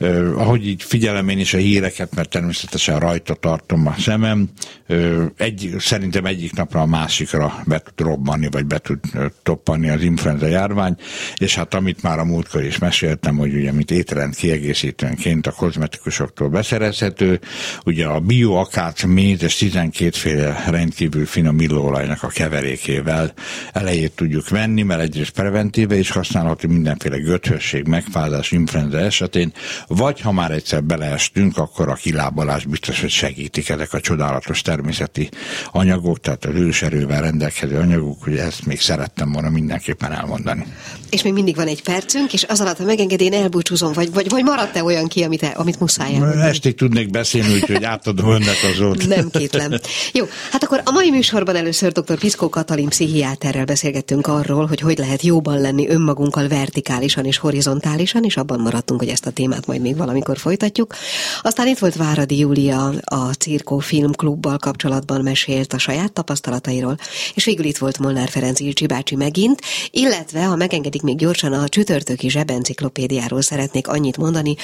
[0.00, 4.48] Uh, ahogy így figyelem én is a híreket, mert természetesen rajta tartom a szemem,
[4.88, 8.98] uh, egy, szerintem egyik napra a másikra be tud robbanni, vagy be tud
[9.42, 10.96] toppanni az influenza járvány,
[11.36, 16.48] és hát amit már a múltkor is meséltem, hogy ugye mint étrend kiegészítőnként a kozmetikusoktól
[16.48, 17.40] beszerezhető,
[17.84, 23.32] ugye a bioakác méz és 12 féle rendkívül finom illóolajnak a keverékével
[23.72, 29.52] elejét tudjuk venni, mert egyrészt preventíve is használható mindenféle göthösség, megfázás, influenza esetén,
[29.86, 35.28] vagy ha már egyszer beleestünk, akkor a kilábalás biztos, hogy segítik ezek a csodálatos természeti
[35.72, 40.66] anyagok, tehát az őserővel rendelkező anyaguk, hogy ezt még szerettem volna mindenképpen elmondani.
[41.10, 44.28] És még mindig van egy percünk, és az alatt, ha megengedi, én elbúcsúzom, vagy, vagy,
[44.28, 46.42] vagy maradt-e olyan ki, amit, amit muszáj elmondani?
[46.42, 49.06] Estig tudnék beszélni, úgyhogy átadom önnek az ott.
[49.06, 49.72] Nem kétlem.
[50.12, 52.18] Jó, hát akkor a mai műsorban először dr.
[52.18, 58.36] Piszkó Katalin pszichiáterrel beszélgettünk arról, hogy hogy lehet jóban lenni önmagunkkal vertikálisan és horizontálisan, és
[58.36, 60.94] abban maradtunk, hogy ezt a témát majd még valamikor folytatjuk.
[61.42, 66.98] Aztán itt volt Váradi Júlia a Cirkó Filmklubbal kapcsolatban mesélt a saját tapasztalatairól,
[67.34, 71.68] és végül itt volt Molnár Ferenc Ilcsi bácsi megint, illetve, ha megengedik még gyorsan, a
[71.68, 74.56] csütörtöki zsebenciklopédiáról szeretnék annyit mondani,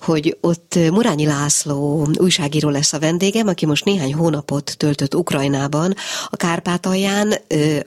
[0.00, 5.94] hogy ott Murányi László újságíró lesz a vendégem, aki most néhány hónapot töltött Ukrajnában,
[6.28, 7.34] a Kárpátalján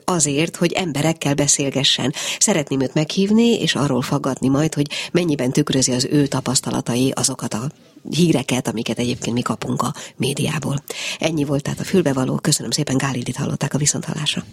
[0.04, 2.12] azért, hogy emberekkel beszélgessen.
[2.38, 7.70] Szeretném őt meghívni, és arról faggatni majd, hogy mennyiben tükrözi az ő tapasztalatai azokat a
[8.10, 10.82] híreket, amiket egyébként mi kapunk a médiából.
[11.18, 12.36] Ennyi volt tehát a fülbevaló.
[12.36, 14.44] Köszönöm szépen, Gálidit hallották a viszonthallásra.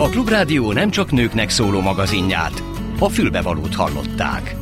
[0.00, 2.62] A Klubrádió nem csak nőknek szóló magazinját,
[2.98, 4.56] a fülbevalót hallották.